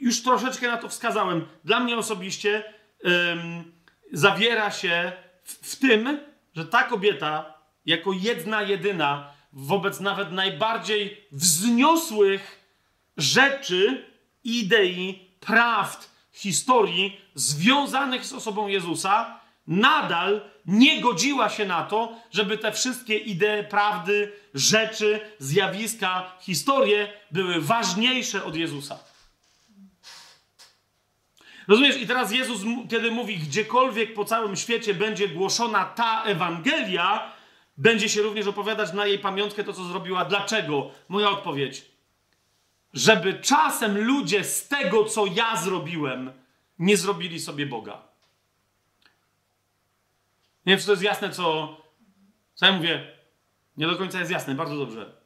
[0.00, 1.46] już troszeczkę na to wskazałem.
[1.64, 2.74] Dla mnie osobiście
[3.06, 3.72] ym,
[4.12, 5.12] zawiera się
[5.44, 6.18] w, w tym,
[6.56, 7.54] że ta kobieta,
[7.86, 12.60] jako jedna, jedyna, wobec nawet najbardziej wzniosłych
[13.16, 14.04] rzeczy,
[14.44, 22.72] idei, prawd, historii związanych z osobą Jezusa, nadal nie godziła się na to, żeby te
[22.72, 28.98] wszystkie idee, prawdy, rzeczy, zjawiska, historie były ważniejsze od Jezusa.
[31.68, 31.96] Rozumiesz?
[31.96, 37.32] I teraz Jezus, kiedy mówi, gdziekolwiek po całym świecie będzie głoszona ta Ewangelia,
[37.76, 40.24] będzie się również opowiadać na jej pamiątkę to, co zrobiła.
[40.24, 40.90] Dlaczego?
[41.08, 41.84] Moja odpowiedź.
[42.92, 46.32] Żeby czasem ludzie z tego, co ja zrobiłem,
[46.78, 48.02] nie zrobili sobie Boga.
[50.66, 51.76] Nie wiem, czy to jest jasne, co,
[52.54, 53.14] co ja mówię.
[53.76, 55.24] Nie do końca jest jasne, bardzo dobrze.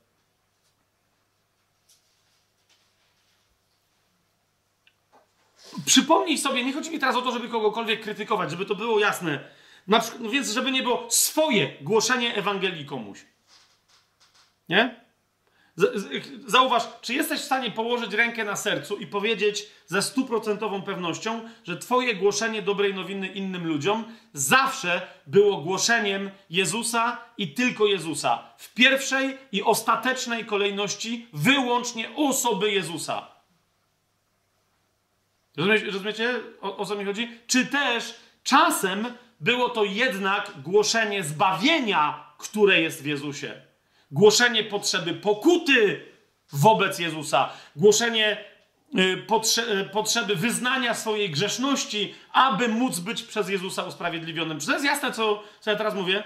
[5.84, 9.57] Przypomnij sobie, nie chodzi mi teraz o to, żeby kogokolwiek krytykować, żeby to było jasne.
[9.88, 13.24] Na przykład, no więc, żeby nie było swoje głoszenie Ewangelii komuś.
[14.68, 15.08] Nie?
[16.46, 21.76] Zauważ, czy jesteś w stanie położyć rękę na sercu i powiedzieć ze stuprocentową pewnością, że
[21.76, 28.54] Twoje głoszenie dobrej nowiny innym ludziom zawsze było głoszeniem Jezusa i tylko Jezusa.
[28.58, 33.28] W pierwszej i ostatecznej kolejności wyłącznie osoby Jezusa.
[35.56, 37.28] Rozumiecie, rozumiecie o, o co mi chodzi?
[37.46, 39.06] Czy też czasem
[39.40, 43.68] było to jednak głoszenie zbawienia, które jest w Jezusie?
[44.10, 46.00] głoszenie potrzeby pokuty
[46.52, 48.44] wobec Jezusa, głoszenie
[48.98, 54.60] y, potrze y, potrzeby wyznania swojej grzeszności, aby móc być przez Jezusa usprawiedliwionym.
[54.60, 56.24] Czy to jest jasne, co, co ja teraz mówię?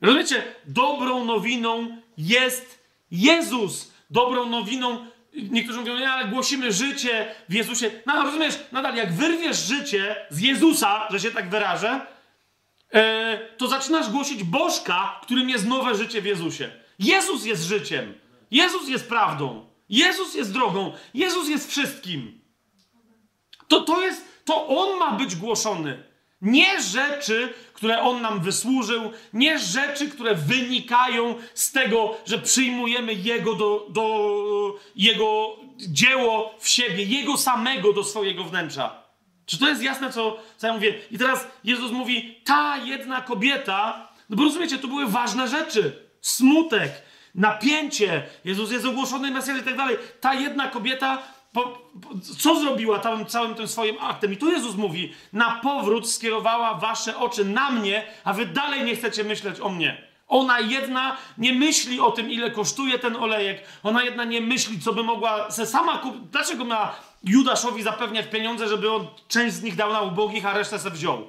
[0.00, 0.42] Rozumiecie?
[0.64, 3.92] Dobrą nowiną jest Jezus.
[4.10, 7.90] Dobrą nowiną, niektórzy mówią, nie, ale głosimy życie w Jezusie.
[8.06, 12.00] No rozumiesz, nadal jak wyrwiesz życie z Jezusa, że się tak wyrażę,
[13.56, 16.70] to zaczynasz głosić Bożka, którym jest nowe życie w Jezusie.
[16.98, 18.14] Jezus jest życiem.
[18.50, 19.66] Jezus jest prawdą.
[19.88, 20.92] Jezus jest drogą.
[21.14, 22.40] Jezus jest wszystkim.
[23.68, 26.02] To, to jest, to On ma być głoszony.
[26.42, 33.54] Nie rzeczy, które On nam wysłużył, nie rzeczy, które wynikają z tego, że przyjmujemy Jego,
[33.54, 39.07] do, do, Jego dzieło w siebie, Jego samego do swojego wnętrza.
[39.48, 40.94] Czy to jest jasne, co, co ja mówię?
[41.10, 46.92] I teraz Jezus mówi, ta jedna kobieta, no bo rozumiecie, to były ważne rzeczy smutek,
[47.34, 49.96] napięcie, Jezus jest ogłoszony Mesjasz i tak dalej.
[50.20, 51.18] Ta jedna kobieta,
[51.52, 54.32] po, po, co zrobiła tam, całym tym swoim aktem?
[54.32, 58.96] I tu Jezus mówi, na powrót skierowała wasze oczy na mnie, a wy dalej nie
[58.96, 60.07] chcecie myśleć o mnie.
[60.28, 63.62] Ona jedna nie myśli o tym, ile kosztuje ten olejek.
[63.82, 66.22] Ona jedna nie myśli, co by mogła se sama kupić.
[66.32, 70.78] Dlaczego ma Judaszowi zapewniać pieniądze, żeby on część z nich dał na ubogich, a resztę
[70.78, 71.26] se wziął?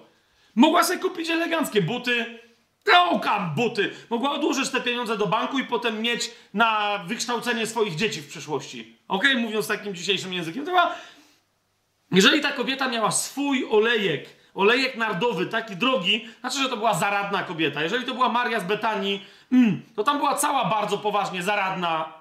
[0.55, 2.39] Mogła sobie kupić eleganckie buty,
[2.83, 3.91] Teoka buty.
[4.09, 8.97] Mogła odłożyć te pieniądze do banku i potem mieć na wykształcenie swoich dzieci w przyszłości.
[9.07, 9.23] Ok?
[9.37, 10.65] Mówiąc takim dzisiejszym językiem.
[10.65, 10.95] To była...
[12.11, 17.43] Jeżeli ta kobieta miała swój olejek, olejek nardowy, taki drogi, znaczy, że to była zaradna
[17.43, 17.83] kobieta.
[17.83, 22.13] Jeżeli to była Maria z Betanii, mm, to tam była cała bardzo poważnie zaradna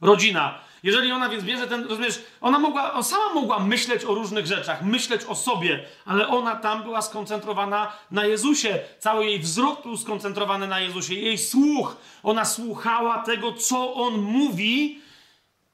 [0.00, 0.58] rodzina.
[0.82, 4.82] Jeżeli ona więc bierze ten, rozumiesz, ona mogła, ona sama mogła myśleć o różnych rzeczach,
[4.82, 8.78] myśleć o sobie, ale ona tam była skoncentrowana na Jezusie.
[8.98, 11.96] Cały jej wzrok był skoncentrowany na Jezusie, jej słuch.
[12.22, 15.00] Ona słuchała tego, co on mówi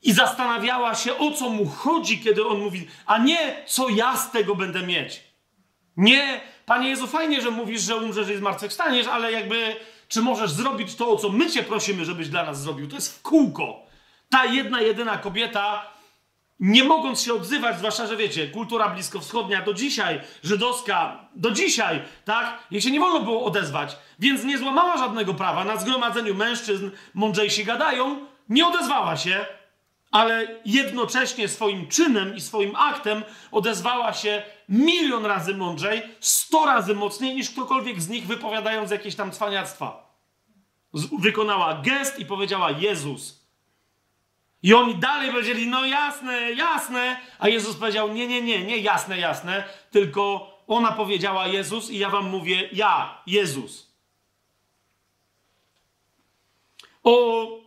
[0.02, 4.30] i zastanawiała się, o co mu chodzi, kiedy on mówi, a nie, co ja z
[4.30, 5.25] tego będę mieć.
[5.96, 9.76] Nie, Panie Jezu, fajnie, że mówisz, że umrzesz i zmartwychwstaniesz, ale jakby,
[10.08, 12.88] czy możesz zrobić to, o co my Cię prosimy, żebyś dla nas zrobił?
[12.88, 13.82] To jest w kółko.
[14.28, 15.90] Ta jedna, jedyna kobieta,
[16.60, 22.58] nie mogąc się odzywać, zwłaszcza, że wiecie, kultura bliskowschodnia do dzisiaj, żydowska do dzisiaj, tak?
[22.70, 25.64] Jej się nie wolno było odezwać, więc nie złamała żadnego prawa.
[25.64, 29.46] Na zgromadzeniu mężczyzn mądrzejsi gadają, nie odezwała się,
[30.16, 37.34] ale jednocześnie swoim czynem i swoim aktem odezwała się milion razy mądrzej, sto razy mocniej
[37.34, 40.16] niż ktokolwiek z nich wypowiadając jakieś tam cwaniactwa.
[41.18, 43.46] Wykonała gest i powiedziała Jezus.
[44.62, 47.20] I oni dalej powiedzieli, no jasne, jasne.
[47.38, 52.10] A Jezus powiedział, nie, nie, nie, nie jasne, jasne, tylko ona powiedziała Jezus i ja
[52.10, 53.92] wam mówię, ja, Jezus.
[57.04, 57.65] O.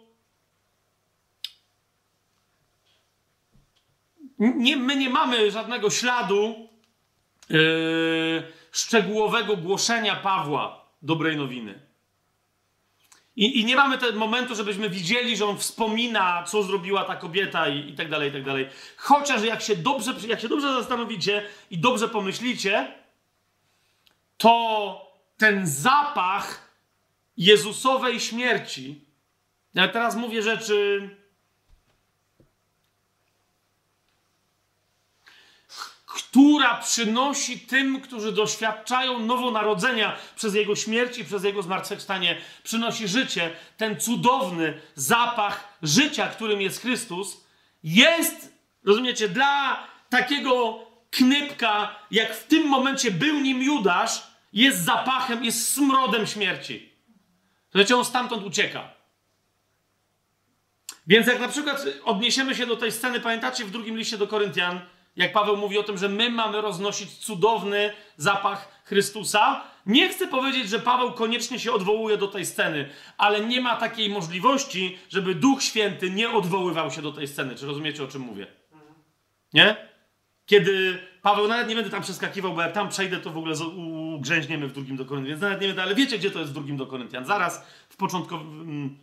[4.40, 6.70] Nie, my nie mamy żadnego śladu
[7.50, 11.90] yy, szczegółowego głoszenia Pawła dobrej nowiny.
[13.36, 17.68] I, I, nie mamy tego momentu, żebyśmy widzieli, że on wspomina, co zrobiła ta kobieta
[17.68, 18.68] i, i tak dalej, i tak dalej.
[18.98, 22.92] Chociaż jak się, dobrze, jak się dobrze zastanowicie i dobrze pomyślicie,
[24.38, 26.70] to ten zapach
[27.38, 29.06] Jezusowej śmierci,
[29.74, 31.10] ja teraz mówię rzeczy
[36.30, 43.52] która przynosi tym, którzy doświadczają nowonarodzenia przez Jego śmierć i przez Jego zmartwychwstanie, przynosi życie,
[43.78, 47.44] ten cudowny zapach życia, którym jest Chrystus,
[47.84, 48.54] jest,
[48.84, 50.80] rozumiecie, dla takiego
[51.12, 54.24] knypka, jak w tym momencie był nim Judasz,
[54.54, 56.90] jest zapachem, jest smrodem śmierci.
[57.72, 58.90] Słuchajcie, on stamtąd ucieka.
[61.08, 64.82] Więc jak na przykład odniesiemy się do tej sceny, pamiętacie w drugim liście do Koryntian,
[65.20, 69.64] jak Paweł mówi o tym, że my mamy roznosić cudowny zapach Chrystusa.
[69.86, 74.10] Nie chcę powiedzieć, że Paweł koniecznie się odwołuje do tej sceny, ale nie ma takiej
[74.10, 77.56] możliwości, żeby Duch Święty nie odwoływał się do tej sceny.
[77.56, 78.48] Czy rozumiecie, o czym mówię?
[79.54, 79.76] Nie?
[80.46, 83.56] Kiedy Paweł, nawet nie będę tam przeskakiwał, bo jak tam przejdę, to w ogóle
[84.16, 86.54] ugrzęźniemy w drugim do Koryntian, więc nawet nie będę, ale wiecie, gdzie to jest w
[86.54, 87.26] drugim do Koryntian.
[87.26, 88.98] Zaraz w początkowym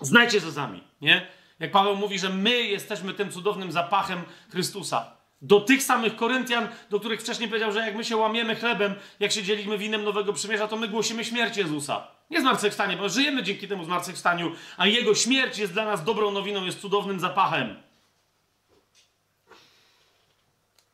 [0.00, 1.26] Znajdźcie to sami, nie?
[1.58, 5.17] Jak Paweł mówi, że my jesteśmy tym cudownym zapachem Chrystusa.
[5.42, 9.32] Do tych samych Koryntian, do których wcześniej powiedział, że jak my się łamiemy chlebem, jak
[9.32, 12.06] się dzielimy winem Nowego Przymierza, to my głosimy śmierć Jezusa.
[12.30, 16.64] Nie zmartwychwstanie, bo żyjemy dzięki temu zmartwychwstaniu, a Jego śmierć jest dla nas dobrą nowiną,
[16.64, 17.82] jest cudownym zapachem.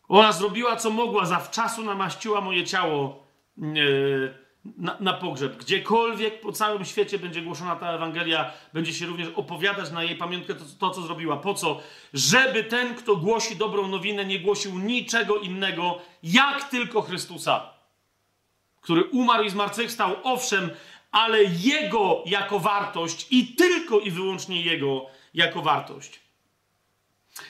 [0.09, 3.27] Ona zrobiła, co mogła, zawczasu namaściła moje ciało
[3.59, 4.44] yy,
[4.77, 5.57] na, na, pogrzeb.
[5.57, 10.55] Gdziekolwiek po całym świecie będzie głoszona ta Ewangelia, będzie się również opowiadać na jej pamiątkę
[10.55, 11.37] to, to, co zrobiła.
[11.37, 11.81] Po co?
[12.15, 17.71] Żeby ten, kto głosi dobrą nowinę, nie głosił niczego innego, jak tylko Chrystusa,
[18.81, 20.71] który umarł i zmartwychwstał, owszem,
[21.11, 26.21] ale Jego jako wartość i tylko i wyłącznie Jego jako wartość.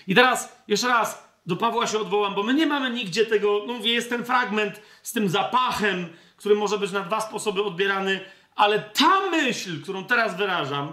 [0.06, 3.72] I teraz, jeszcze raz, do Pawła się odwołam, bo my nie mamy nigdzie tego, no
[3.72, 6.08] mówię, jest ten fragment z tym zapachem,
[6.44, 8.20] który może być na dwa sposoby odbierany,
[8.54, 10.92] ale ta myśl, którą teraz wyrażam,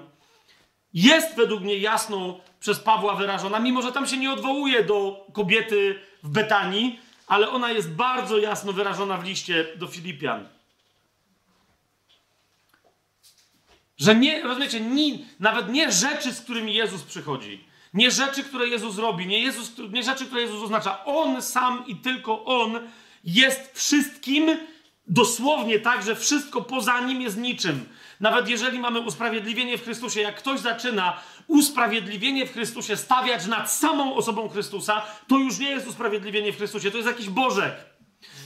[0.94, 6.00] jest według mnie jasno przez Pawła wyrażona, mimo że tam się nie odwołuje do kobiety
[6.24, 10.48] w Betanii, ale ona jest bardzo jasno wyrażona w liście do Filipian.
[13.98, 18.98] Że nie, rozumiecie, nie, nawet nie rzeczy, z którymi Jezus przychodzi, nie rzeczy, które Jezus
[18.98, 21.06] robi, nie, Jezus, nie rzeczy, które Jezus oznacza.
[21.06, 22.80] On sam i tylko On
[23.24, 24.58] jest wszystkim,
[25.12, 27.86] dosłownie tak, że wszystko poza nim jest niczym.
[28.20, 34.16] Nawet jeżeli mamy usprawiedliwienie w Chrystusie, jak ktoś zaczyna usprawiedliwienie w Chrystusie stawiać nad samą
[34.16, 37.74] osobą Chrystusa, to już nie jest usprawiedliwienie w Chrystusie, to jest jakiś Bożek.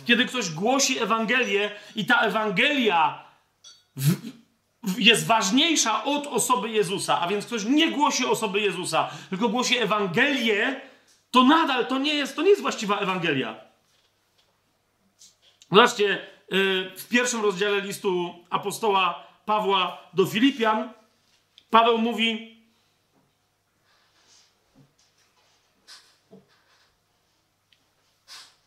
[0.05, 3.24] Kiedy ktoś głosi Ewangelię i ta Ewangelia
[3.95, 4.16] w,
[4.84, 9.78] w, jest ważniejsza od osoby Jezusa, a więc ktoś nie głosi osoby Jezusa, tylko głosi
[9.78, 10.82] Ewangelię,
[11.32, 13.55] to nadal to nie jest, to nie jest właściwa Ewangelia.
[15.72, 16.35] Zobaczcie,
[16.98, 20.93] w pierwszym rozdziale listu apostoła Pawła do Filipian,
[21.70, 22.56] Paweł mówi: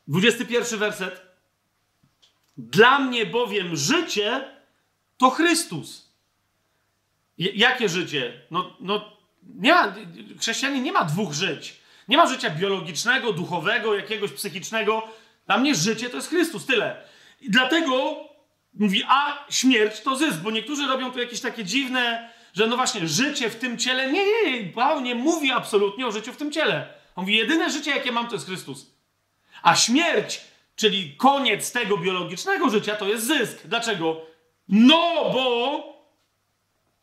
[0.09, 1.23] Dwudziesty pierwszy werset.
[2.57, 4.45] Dla mnie bowiem życie
[5.19, 6.13] to Chrystus.
[7.39, 8.43] jakie życie?
[8.51, 9.95] No, no nie ma,
[10.41, 11.81] chrześcijanin nie ma dwóch żyć.
[12.09, 15.09] Nie ma życia biologicznego, duchowego, jakiegoś psychicznego.
[15.47, 17.09] Dla mnie życie to jest Chrystus, tyle.
[17.41, 18.17] I dlatego
[18.75, 23.09] mówi, a śmierć to zysk, bo niektórzy robią tu jakieś takie dziwne, że no właśnie,
[23.09, 24.13] życie w tym ciele.
[24.13, 26.95] Nie, nie, nie, Paweł nie mówi absolutnie o życiu w tym ciele.
[27.17, 28.87] On mówi, jedyne życie, jakie mam, to jest Chrystus.
[29.63, 30.41] A śmierć,
[30.77, 33.59] czyli koniec tego biologicznego życia, to jest zysk.
[33.65, 34.21] Dlaczego?
[34.69, 35.83] No, bo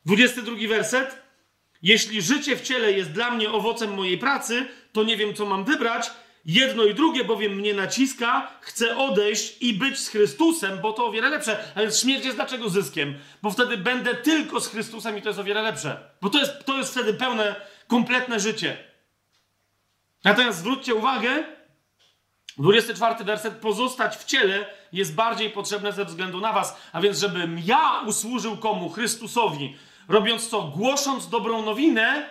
[0.06, 1.22] 22 werset.
[1.82, 5.66] Jeśli życie w ciele jest dla mnie owocem mojej pracy, to nie wiem, co mam
[5.66, 6.12] wybrać,
[6.46, 11.12] Jedno i drugie bowiem mnie naciska, chcę odejść i być z Chrystusem, bo to o
[11.12, 11.72] wiele lepsze.
[11.76, 13.16] A więc śmierć jest dlaczego zyskiem?
[13.42, 16.10] Bo wtedy będę tylko z Chrystusem i to jest o wiele lepsze.
[16.22, 17.56] Bo to jest, to jest wtedy pełne,
[17.88, 18.78] kompletne życie.
[20.24, 21.44] Natomiast zwróćcie uwagę,
[22.58, 27.60] 24 werset, pozostać w ciele jest bardziej potrzebne ze względu na was, a więc żebym
[27.66, 28.90] ja usłużył komu?
[28.90, 29.76] Chrystusowi.
[30.08, 32.30] Robiąc to, głosząc dobrą nowinę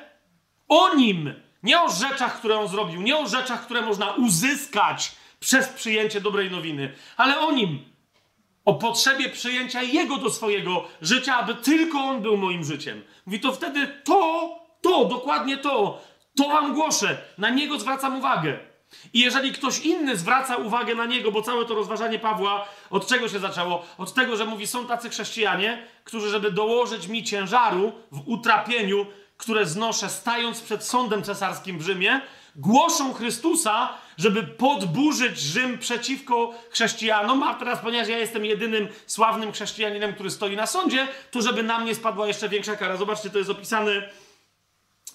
[0.68, 1.34] o Nim,
[1.64, 6.50] nie o rzeczach, które on zrobił, nie o rzeczach, które można uzyskać przez przyjęcie dobrej
[6.50, 7.94] nowiny, ale o nim.
[8.64, 13.02] O potrzebie przyjęcia jego do swojego życia, aby tylko on był moim życiem.
[13.26, 14.50] Mówi to wtedy to,
[14.80, 16.02] to, dokładnie to,
[16.36, 18.58] to wam głoszę, na niego zwracam uwagę.
[19.12, 23.28] I jeżeli ktoś inny zwraca uwagę na niego, bo całe to rozważanie Pawła od czego
[23.28, 23.84] się zaczęło?
[23.98, 29.06] Od tego, że mówi, są tacy chrześcijanie, którzy, żeby dołożyć mi ciężaru w utrapieniu,
[29.36, 32.20] które znoszę stając przed sądem cesarskim w Rzymie,
[32.56, 40.14] głoszą Chrystusa, żeby podburzyć Rzym przeciwko chrześcijanom, a teraz, ponieważ ja jestem jedynym sławnym chrześcijaninem,
[40.14, 42.96] który stoi na sądzie, to żeby na mnie spadła jeszcze większa kara.
[42.96, 44.10] Zobaczcie, to jest opisane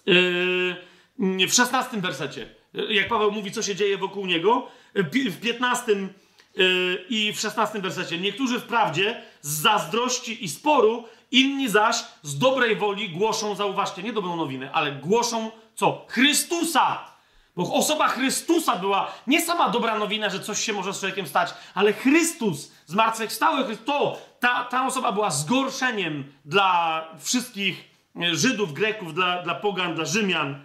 [0.06, 2.50] yy, w szesnastym wersecie.
[2.90, 4.68] Jak Paweł mówi, co się dzieje wokół niego.
[4.96, 6.14] W piętnastym
[6.56, 8.18] yy, i w szesnastym wersecie.
[8.18, 14.36] Niektórzy wprawdzie z zazdrości i sporu Inni zaś z dobrej woli głoszą, zauważcie, nie dobrą
[14.36, 16.06] nowinę, ale głoszą co?
[16.08, 17.10] Chrystusa!
[17.56, 21.54] Bo osoba Chrystusa była nie sama dobra nowina, że coś się może z człowiekiem stać,
[21.74, 27.90] ale Chrystus, zmartwychwstały to, ta, ta osoba była zgorszeniem dla wszystkich
[28.32, 30.62] Żydów, Greków, dla, dla Pogan, dla Rzymian.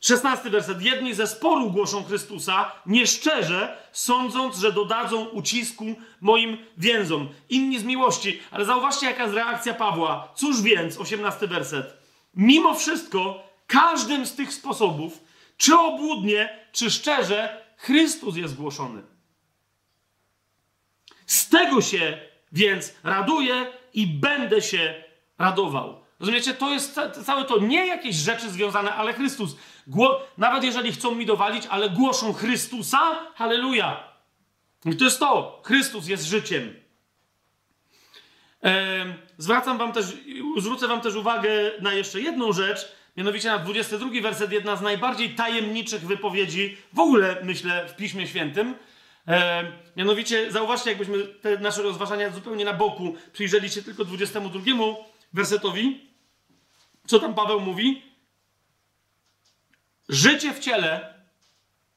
[0.00, 0.82] Szesnasty werset.
[0.82, 5.84] Jedni ze sporu głoszą Chrystusa nieszczerze, sądząc, że dodadzą ucisku
[6.20, 7.28] moim więzom.
[7.48, 8.40] Inni z miłości.
[8.50, 10.32] Ale zauważcie, jaka jest reakcja Pawła.
[10.34, 11.96] Cóż więc, osiemnasty werset.
[12.34, 15.20] Mimo wszystko, każdym z tych sposobów,
[15.56, 19.02] czy obłudnie, czy szczerze, Chrystus jest głoszony.
[21.26, 22.18] Z tego się
[22.52, 25.04] więc raduję i będę się
[25.38, 26.00] radował.
[26.20, 26.54] Rozumiecie?
[26.54, 29.56] To jest całe to nie jakieś rzeczy związane, ale Chrystus.
[29.88, 34.08] Gło nawet jeżeli chcą mi dowalić, ale głoszą Chrystusa, halleluja.
[34.84, 35.62] I to jest to.
[35.64, 36.74] Chrystus jest życiem.
[39.38, 40.06] zwracam wam też,
[40.56, 45.34] zwrócę wam też uwagę na jeszcze jedną rzecz, mianowicie na 22 werset, jedna z najbardziej
[45.34, 48.74] tajemniczych wypowiedzi w ogóle, myślę, w Piśmie Świętym.
[49.28, 49.64] E,
[49.96, 54.60] mianowicie, zauważcie, jakbyśmy te nasze rozważania zupełnie na boku przyjrzeli się tylko 22
[55.32, 56.08] wersetowi.
[57.06, 58.07] Co tam Paweł mówi?
[60.08, 61.14] Życie w ciele.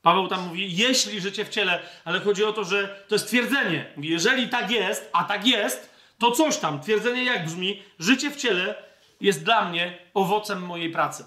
[0.01, 3.85] Paweł tam mówi, jeśli życie w ciele, ale chodzi o to, że to jest twierdzenie.
[3.95, 6.81] Mówi, jeżeli tak jest, a tak jest, to coś tam.
[6.81, 7.83] Twierdzenie jak brzmi?
[7.99, 8.75] Życie w ciele
[9.21, 11.25] jest dla mnie owocem mojej pracy.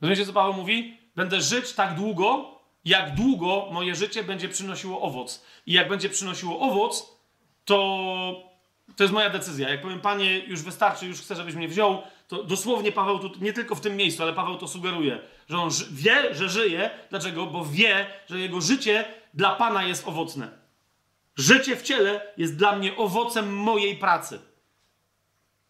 [0.00, 0.98] Rozumiecie, co Paweł mówi?
[1.16, 5.44] Będę żyć tak długo, jak długo moje życie będzie przynosiło owoc.
[5.66, 7.16] I jak będzie przynosiło owoc,
[7.64, 7.76] to
[8.96, 9.68] to jest moja decyzja.
[9.68, 13.52] Jak powiem, panie, już wystarczy, już chcę, żebyś mnie wziął, to dosłownie Paweł tu, nie
[13.52, 15.18] tylko w tym miejscu, ale Paweł to sugeruje,
[15.48, 16.90] że on wie, że żyje.
[17.10, 17.46] Dlaczego?
[17.46, 19.04] Bo wie, że jego życie
[19.34, 20.48] dla Pana jest owocne.
[21.36, 24.40] Życie w ciele jest dla mnie owocem mojej pracy.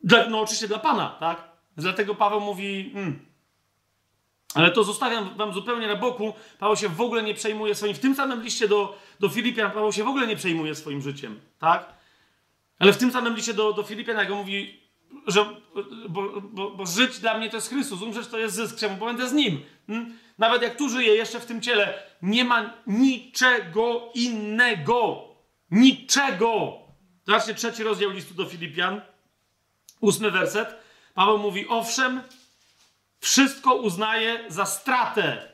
[0.05, 1.49] Dla, no oczywiście dla Pana, tak?
[1.77, 3.27] Dlatego Paweł mówi, hmm,
[4.55, 6.35] ale to zostawiam wam zupełnie na boku.
[6.59, 9.93] Paweł się w ogóle nie przejmuje swoim, w tym samym liście do, do Filipian, Paweł
[9.93, 11.95] się w ogóle nie przejmuje swoim życiem, tak?
[12.79, 14.86] Ale w tym samym liście do, do Filipian, jak mówi,
[15.27, 15.47] że
[16.09, 19.07] bo, bo, bo, żyć dla mnie to jest Chrystus, umrzeć to jest zysk, czemu bo
[19.07, 19.61] będę z Nim.
[19.87, 20.19] Hmm?
[20.39, 25.29] Nawet jak tu żyję jeszcze w tym ciele, nie ma niczego innego.
[25.71, 26.79] Niczego.
[27.27, 29.01] Zobaczcie trzeci rozdział listu do Filipian,
[30.01, 30.77] ósmy werset.
[31.15, 32.21] Paweł mówi, owszem,
[33.21, 35.49] wszystko uznaję za stratę.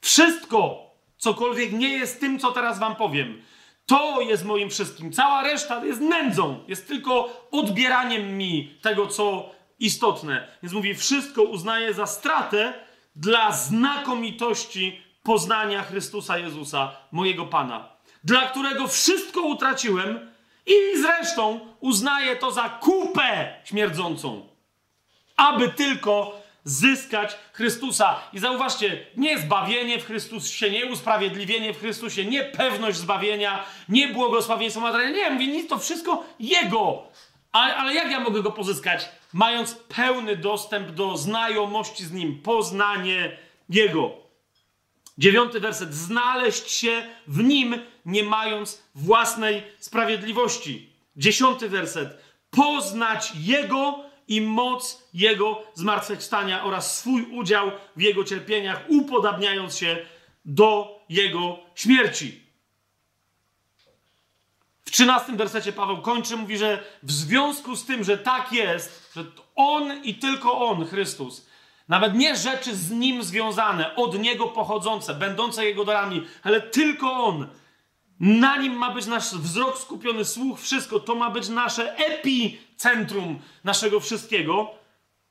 [0.00, 3.42] Wszystko, cokolwiek nie jest tym, co teraz wam powiem.
[3.88, 5.12] To jest moim wszystkim.
[5.12, 6.64] Cała reszta jest nędzą.
[6.68, 10.48] Jest tylko odbieraniem mi tego, co istotne.
[10.62, 12.72] Więc mówi, wszystko uznaję za stratę
[13.16, 17.88] dla znakomitości poznania Chrystusa Jezusa, mojego Pana,
[18.24, 20.30] dla którego wszystko utraciłem
[20.66, 24.48] i zresztą uznaję to za kupę śmierdzącą,
[25.36, 26.37] aby tylko
[26.68, 28.20] zyskać Chrystusa.
[28.32, 34.80] I zauważcie, nie zbawienie w Chrystusie, nie usprawiedliwienie w Chrystusie, nie pewność zbawienia, nie błogosławieństwo
[34.80, 35.18] materialne.
[35.18, 37.02] Nie, mówię, nic, to wszystko Jego.
[37.52, 39.08] Ale, ale jak ja mogę Go pozyskać?
[39.32, 43.36] Mając pełny dostęp do znajomości z Nim, poznanie
[43.68, 44.10] Jego.
[45.18, 45.94] Dziewiąty werset.
[45.94, 50.92] Znaleźć się w Nim, nie mając własnej sprawiedliwości.
[51.16, 52.18] Dziesiąty werset.
[52.50, 60.06] Poznać Jego i moc Jego zmartwychwstania oraz swój udział w Jego cierpieniach, upodabniając się
[60.44, 62.48] do Jego śmierci.
[64.84, 69.24] W trzynastym wersecie Paweł kończy, mówi, że w związku z tym, że tak jest, że
[69.54, 71.46] On i tylko On, Chrystus,
[71.88, 77.48] nawet nie rzeczy z Nim związane, od Niego pochodzące, będące Jego darami, ale tylko On,
[78.20, 83.38] na Nim ma być nasz wzrok skupiony, słuch, wszystko, to ma być nasze epi centrum
[83.64, 84.70] naszego wszystkiego.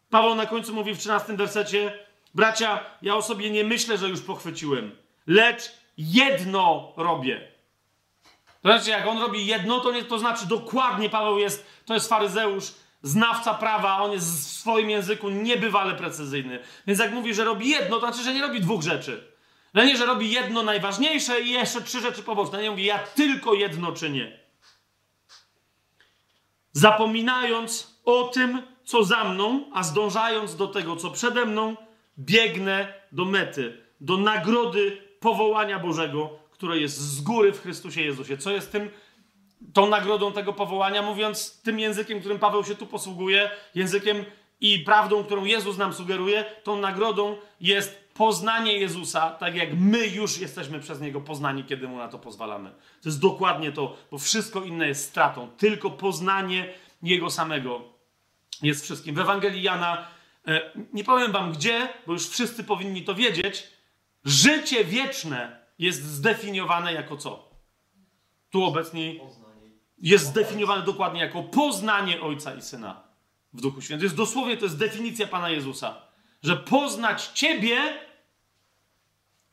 [0.10, 2.00] Paweł na końcu mówi w 13 wersecie:
[2.36, 4.92] Bracia, ja o sobie nie myślę, że już pochwyciłem,
[5.28, 7.48] lecz jedno robię.
[8.62, 12.10] To znaczy, jak on robi jedno, to, nie, to znaczy dokładnie Paweł jest, to jest
[12.10, 16.60] faryzeusz, znawca prawa, on jest w swoim języku niebywale precyzyjny.
[16.88, 19.32] Więc jak mówi, że robi jedno, to znaczy, że nie robi dwóch rzeczy.
[19.74, 22.62] No nie, że robi jedno najważniejsze i jeszcze trzy rzeczy poboczne.
[22.62, 24.47] Nie mówi, ja tylko jedno czynię
[26.78, 31.76] zapominając o tym, co za mną, a zdążając do tego, co przede mną,
[32.20, 38.38] biegnę do mety, do nagrody powołania Bożego, które jest z góry w Chrystusie Jezusie.
[38.38, 38.90] Co jest tym,
[39.74, 44.26] tą nagrodą tego powołania, mówiąc tym językiem, którym Paweł się tu posługuje, językiem
[44.62, 50.38] i prawdą, którą Jezus nam sugeruje, tą nagrodą jest poznanie Jezusa, tak jak my już
[50.38, 52.70] jesteśmy przez Niego poznani, kiedy Mu na to pozwalamy.
[53.02, 55.50] To jest dokładnie to, bo wszystko inne jest stratą.
[55.58, 57.82] Tylko poznanie Jego samego
[58.62, 59.16] jest wszystkim.
[59.16, 60.08] W Ewangelii Jana,
[60.48, 63.68] e, nie powiem Wam gdzie, bo już wszyscy powinni to wiedzieć,
[64.26, 67.50] życie wieczne jest zdefiniowane jako co?
[68.50, 69.20] Tu obecni
[69.98, 73.04] jest zdefiniowane dokładnie jako poznanie Ojca i Syna
[73.54, 74.04] w Duchu Świętym.
[74.04, 76.02] Jest dosłownie, to jest definicja Pana Jezusa.
[76.44, 78.07] Że poznać Ciebie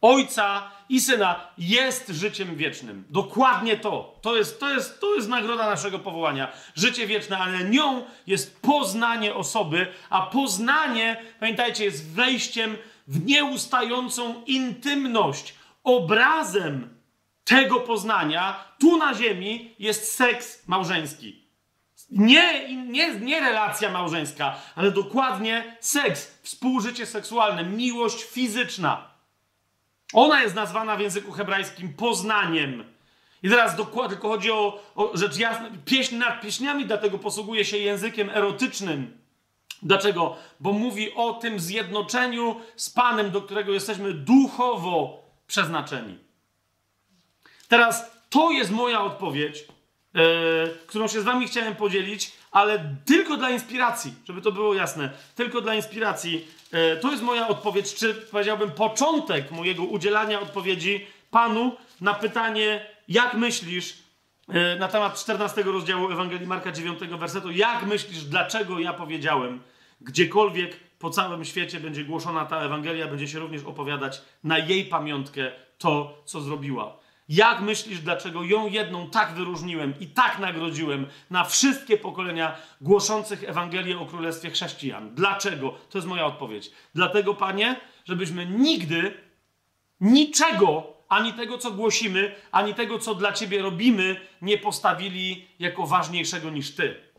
[0.05, 3.05] Ojca i Syna jest życiem wiecznym.
[3.11, 4.19] Dokładnie to.
[4.23, 6.53] To jest, to, jest, to jest nagroda naszego powołania.
[6.75, 12.77] Życie wieczne, ale nią jest poznanie osoby, a poznanie, pamiętajcie, jest wejściem
[13.09, 15.55] w nieustającą intymność.
[15.85, 16.99] Obrazem
[17.45, 21.45] tego poznania tu na ziemi jest seks małżeński.
[22.11, 29.14] Nie, nie, nie relacja małżeńska, ale dokładnie seks, współżycie seksualne, miłość fizyczna.
[30.15, 32.85] Ona jest nazwana w języku hebrajskim poznaniem.
[33.43, 35.71] I teraz dokładnie tylko chodzi o, o rzecz jasna.
[35.85, 39.19] Pieśń nad pieśniami, dlatego posługuje się językiem erotycznym.
[39.83, 40.37] Dlaczego?
[40.61, 46.19] Bo mówi o tym zjednoczeniu z Panem, do którego jesteśmy duchowo przeznaczeni.
[47.69, 49.65] Teraz to jest moja odpowiedź,
[50.15, 50.23] yy,
[50.87, 55.11] którą się z Wami chciałem podzielić, ale tylko dla inspiracji, żeby to było jasne.
[55.35, 56.45] Tylko dla inspiracji.
[56.73, 63.35] Yy, to jest moja odpowiedź, czy powiedziałbym początek mojego udzielania odpowiedzi Panu na pytanie, jak
[63.35, 63.97] myślisz
[64.49, 69.61] yy, na temat 14 rozdziału Ewangelii Marka 9 wersetu, jak myślisz, dlaczego ja powiedziałem,
[70.01, 75.53] gdziekolwiek po całym świecie będzie głoszona ta Ewangelia, będzie się również opowiadać na jej pamiątkę
[75.79, 77.04] to, co zrobiła.
[77.29, 83.99] Jak myślisz, dlaczego ją jedną tak wyróżniłem i tak nagrodziłem na wszystkie pokolenia głoszących Ewangelię
[83.99, 85.15] o Królestwie Chrześcijan?
[85.15, 85.75] Dlaczego?
[85.91, 86.71] To jest moja odpowiedź.
[86.95, 89.15] Dlatego, Panie, żebyśmy nigdy
[90.01, 96.51] niczego, ani tego, co głosimy, ani tego, co dla Ciebie robimy, nie postawili jako ważniejszego
[96.51, 97.14] niż Ty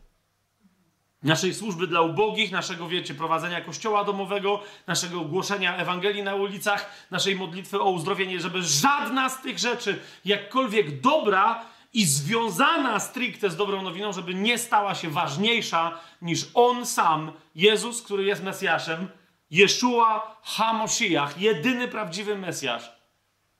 [1.22, 7.36] naszej służby dla ubogich, naszego, wiecie, prowadzenia kościoła domowego, naszego głoszenia Ewangelii na ulicach, naszej
[7.36, 13.82] modlitwy o uzdrowienie, żeby żadna z tych rzeczy, jakkolwiek dobra i związana stricte z dobrą
[13.82, 19.08] nowiną, żeby nie stała się ważniejsza niż On sam, Jezus, który jest Mesjaszem,
[19.50, 22.92] Jeszua HaMoshiach, jedyny prawdziwy Mesjasz.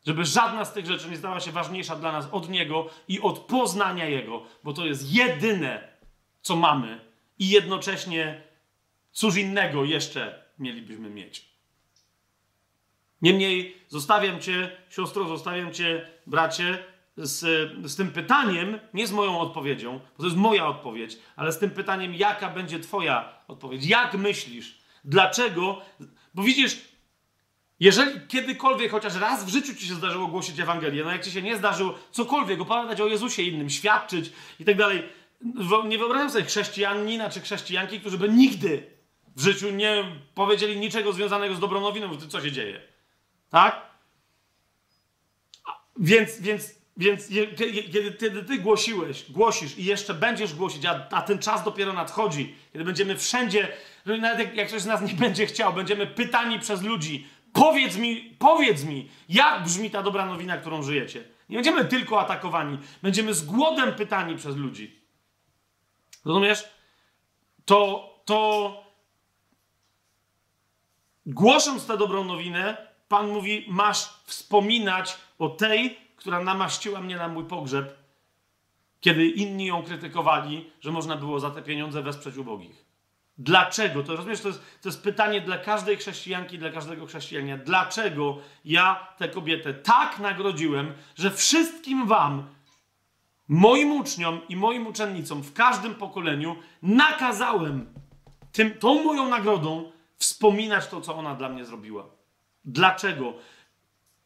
[0.07, 3.39] Żeby żadna z tych rzeczy nie stała się ważniejsza dla nas od Niego i od
[3.39, 5.89] poznania Jego, bo to jest jedyne,
[6.43, 7.06] co mamy
[7.39, 8.43] i jednocześnie
[9.13, 11.49] cóż innego jeszcze mielibyśmy mieć.
[13.23, 16.85] Niemniej zostawiam Cię, siostro, zostawiam Cię, bracie,
[17.17, 17.41] z,
[17.91, 21.71] z tym pytaniem, nie z moją odpowiedzią, bo to jest moja odpowiedź, ale z tym
[21.71, 23.87] pytaniem, jaka będzie Twoja odpowiedź.
[23.87, 24.79] Jak myślisz?
[25.05, 25.83] Dlaczego?
[26.35, 26.79] Bo widzisz,
[27.81, 31.43] jeżeli kiedykolwiek, chociaż raz w życiu ci się zdarzyło głosić Ewangelię, no jak ci się
[31.43, 35.03] nie zdarzyło cokolwiek, opowiadać o Jezusie innym, świadczyć i tak dalej,
[35.89, 38.87] nie wyobrażam sobie chrześcijanina czy chrześcijanki, którzy by nigdy
[39.37, 42.81] w życiu nie powiedzieli niczego związanego z dobrą nowiną, co się dzieje.
[43.51, 43.87] Tak?
[45.99, 47.29] Więc, więc, więc
[47.93, 52.55] kiedy ty, ty głosiłeś, głosisz i jeszcze będziesz głosić, a, a, ten czas dopiero nadchodzi,
[52.73, 53.69] kiedy będziemy wszędzie,
[54.07, 58.37] nawet jak, jak ktoś z nas nie będzie chciał, będziemy pytani przez ludzi, powiedz mi,
[58.39, 61.25] powiedz mi, jak brzmi ta dobra nowina, którą żyjecie.
[61.49, 65.06] Nie będziemy tylko atakowani, będziemy z głodem pytani przez ludzi.
[66.27, 66.65] Rozumiesz?
[67.65, 68.71] To, to
[71.27, 77.45] głosząc tę dobrą nowinę, Pan mówi, masz wspominać o tej, która namaściła mnie na mój
[77.45, 77.99] pogrzeb,
[79.01, 82.85] kiedy inni ją krytykowali, że można było za te pieniądze wesprzeć ubogich.
[83.39, 84.03] Dlaczego?
[84.03, 87.57] To rozumiesz, to jest, to jest pytanie dla każdej chrześcijanki, dla każdego chrześcijanina.
[87.57, 92.56] Dlaczego ja tę kobietę tak nagrodziłem, że wszystkim wam
[93.49, 97.95] moim uczniom i moim uczennicom w każdym pokoleniu nakazałem
[98.53, 102.07] tym, tą moją nagrodą wspominać to, co ona dla mnie zrobiła.
[102.65, 103.35] Dlaczego?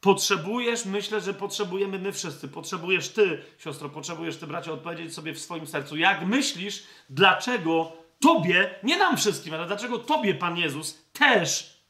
[0.00, 2.48] Potrzebujesz, myślę, że potrzebujemy my wszyscy.
[2.48, 5.96] Potrzebujesz ty, siostro, potrzebujesz ty, bracie, odpowiedzieć sobie w swoim sercu.
[5.96, 11.80] Jak myślisz, dlaczego tobie, nie nam wszystkim, ale dlaczego tobie Pan Jezus też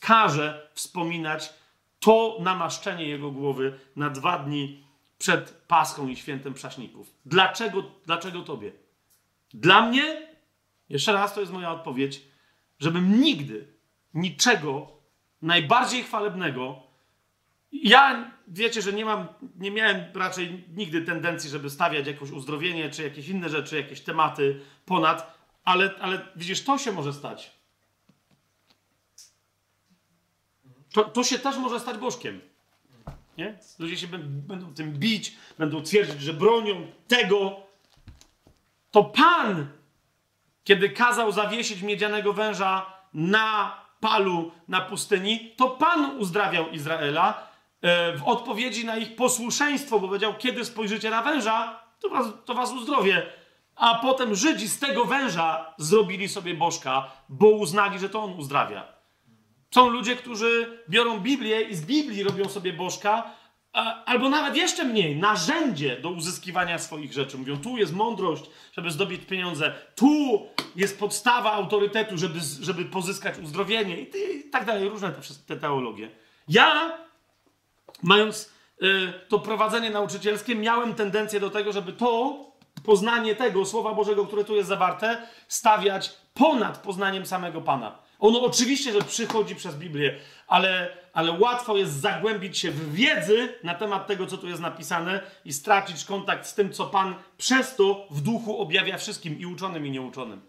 [0.00, 1.52] każe wspominać
[2.00, 4.85] to namaszczenie Jego głowy na dwa dni
[5.18, 7.14] przed Paschą i Świętem Prześników.
[7.26, 8.72] Dlaczego, dlaczego Tobie?
[9.54, 10.28] Dla mnie,
[10.88, 12.22] jeszcze raz to jest moja odpowiedź,
[12.78, 13.74] żebym nigdy
[14.14, 14.92] niczego
[15.42, 16.82] najbardziej chwalebnego.
[17.72, 23.02] Ja wiecie, że nie mam, nie miałem raczej nigdy tendencji, żeby stawiać jakieś uzdrowienie, czy
[23.02, 27.56] jakieś inne rzeczy, jakieś tematy ponad, ale, ale widzisz, to się może stać.
[30.92, 32.40] To, to się też może stać bożkiem.
[33.38, 33.58] Nie?
[33.78, 37.56] Ludzie się będą tym bić, będą twierdzić, że bronią tego.
[38.90, 39.66] To Pan,
[40.64, 47.48] kiedy kazał zawiesić miedzianego węża na palu na pustyni, to Pan uzdrawiał Izraela
[47.82, 52.54] e, w odpowiedzi na ich posłuszeństwo, bo powiedział, kiedy spojrzycie na węża, to was, to
[52.54, 53.26] was uzdrowię.
[53.76, 58.95] A potem Żydzi z tego węża zrobili sobie bożka, bo uznali, że to on uzdrawia.
[59.76, 63.30] Są ludzie, którzy biorą Biblię i z Biblii robią sobie bożka,
[64.06, 67.38] albo nawet jeszcze mniej, narzędzie do uzyskiwania swoich rzeczy.
[67.38, 70.46] Mówią, tu jest mądrość, żeby zdobyć pieniądze, tu
[70.76, 74.06] jest podstawa autorytetu, żeby, żeby pozyskać uzdrowienie i,
[74.50, 76.10] tak dalej, różne te, te teologie.
[76.48, 76.98] Ja,
[78.02, 78.52] mając
[78.82, 82.38] y, to prowadzenie nauczycielskie, miałem tendencję do tego, żeby to
[82.84, 88.05] poznanie tego Słowa Bożego, które tu jest zawarte, stawiać ponad poznaniem samego Pana.
[88.18, 93.74] Ono oczywiście, że przychodzi przez Biblię, ale, ale łatwo jest zagłębić się w wiedzy na
[93.74, 98.06] temat tego, co tu jest napisane i stracić kontakt z tym, co Pan przez to
[98.10, 100.40] w duchu objawia wszystkim i uczonym, i nieuczonym.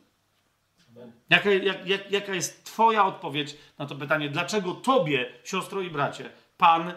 [1.30, 4.30] Jaka, jak, jak, jaka jest Twoja odpowiedź na to pytanie?
[4.30, 6.94] Dlaczego Tobie, siostro i bracie, Pan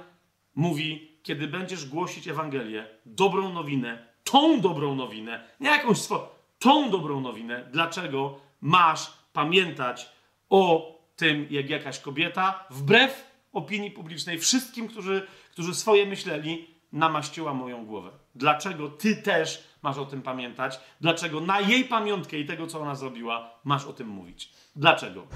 [0.55, 6.21] mówi, kiedy będziesz głosić Ewangelię, dobrą nowinę, tą dobrą nowinę, nie jakąś swoją,
[6.59, 10.11] tą dobrą nowinę, dlaczego masz pamiętać
[10.51, 17.87] o tym, jak jakaś kobieta, wbrew opinii publicznej, wszystkim, którzy, którzy swoje myśleli, namaściła moją
[17.87, 18.11] głowę.
[18.35, 20.81] Dlaczego ty też masz o tym pamiętać?
[21.01, 24.53] Dlaczego na jej pamiątkę i tego, co ona zrobiła, masz o tym mówić?
[24.77, 25.27] Dlaczego?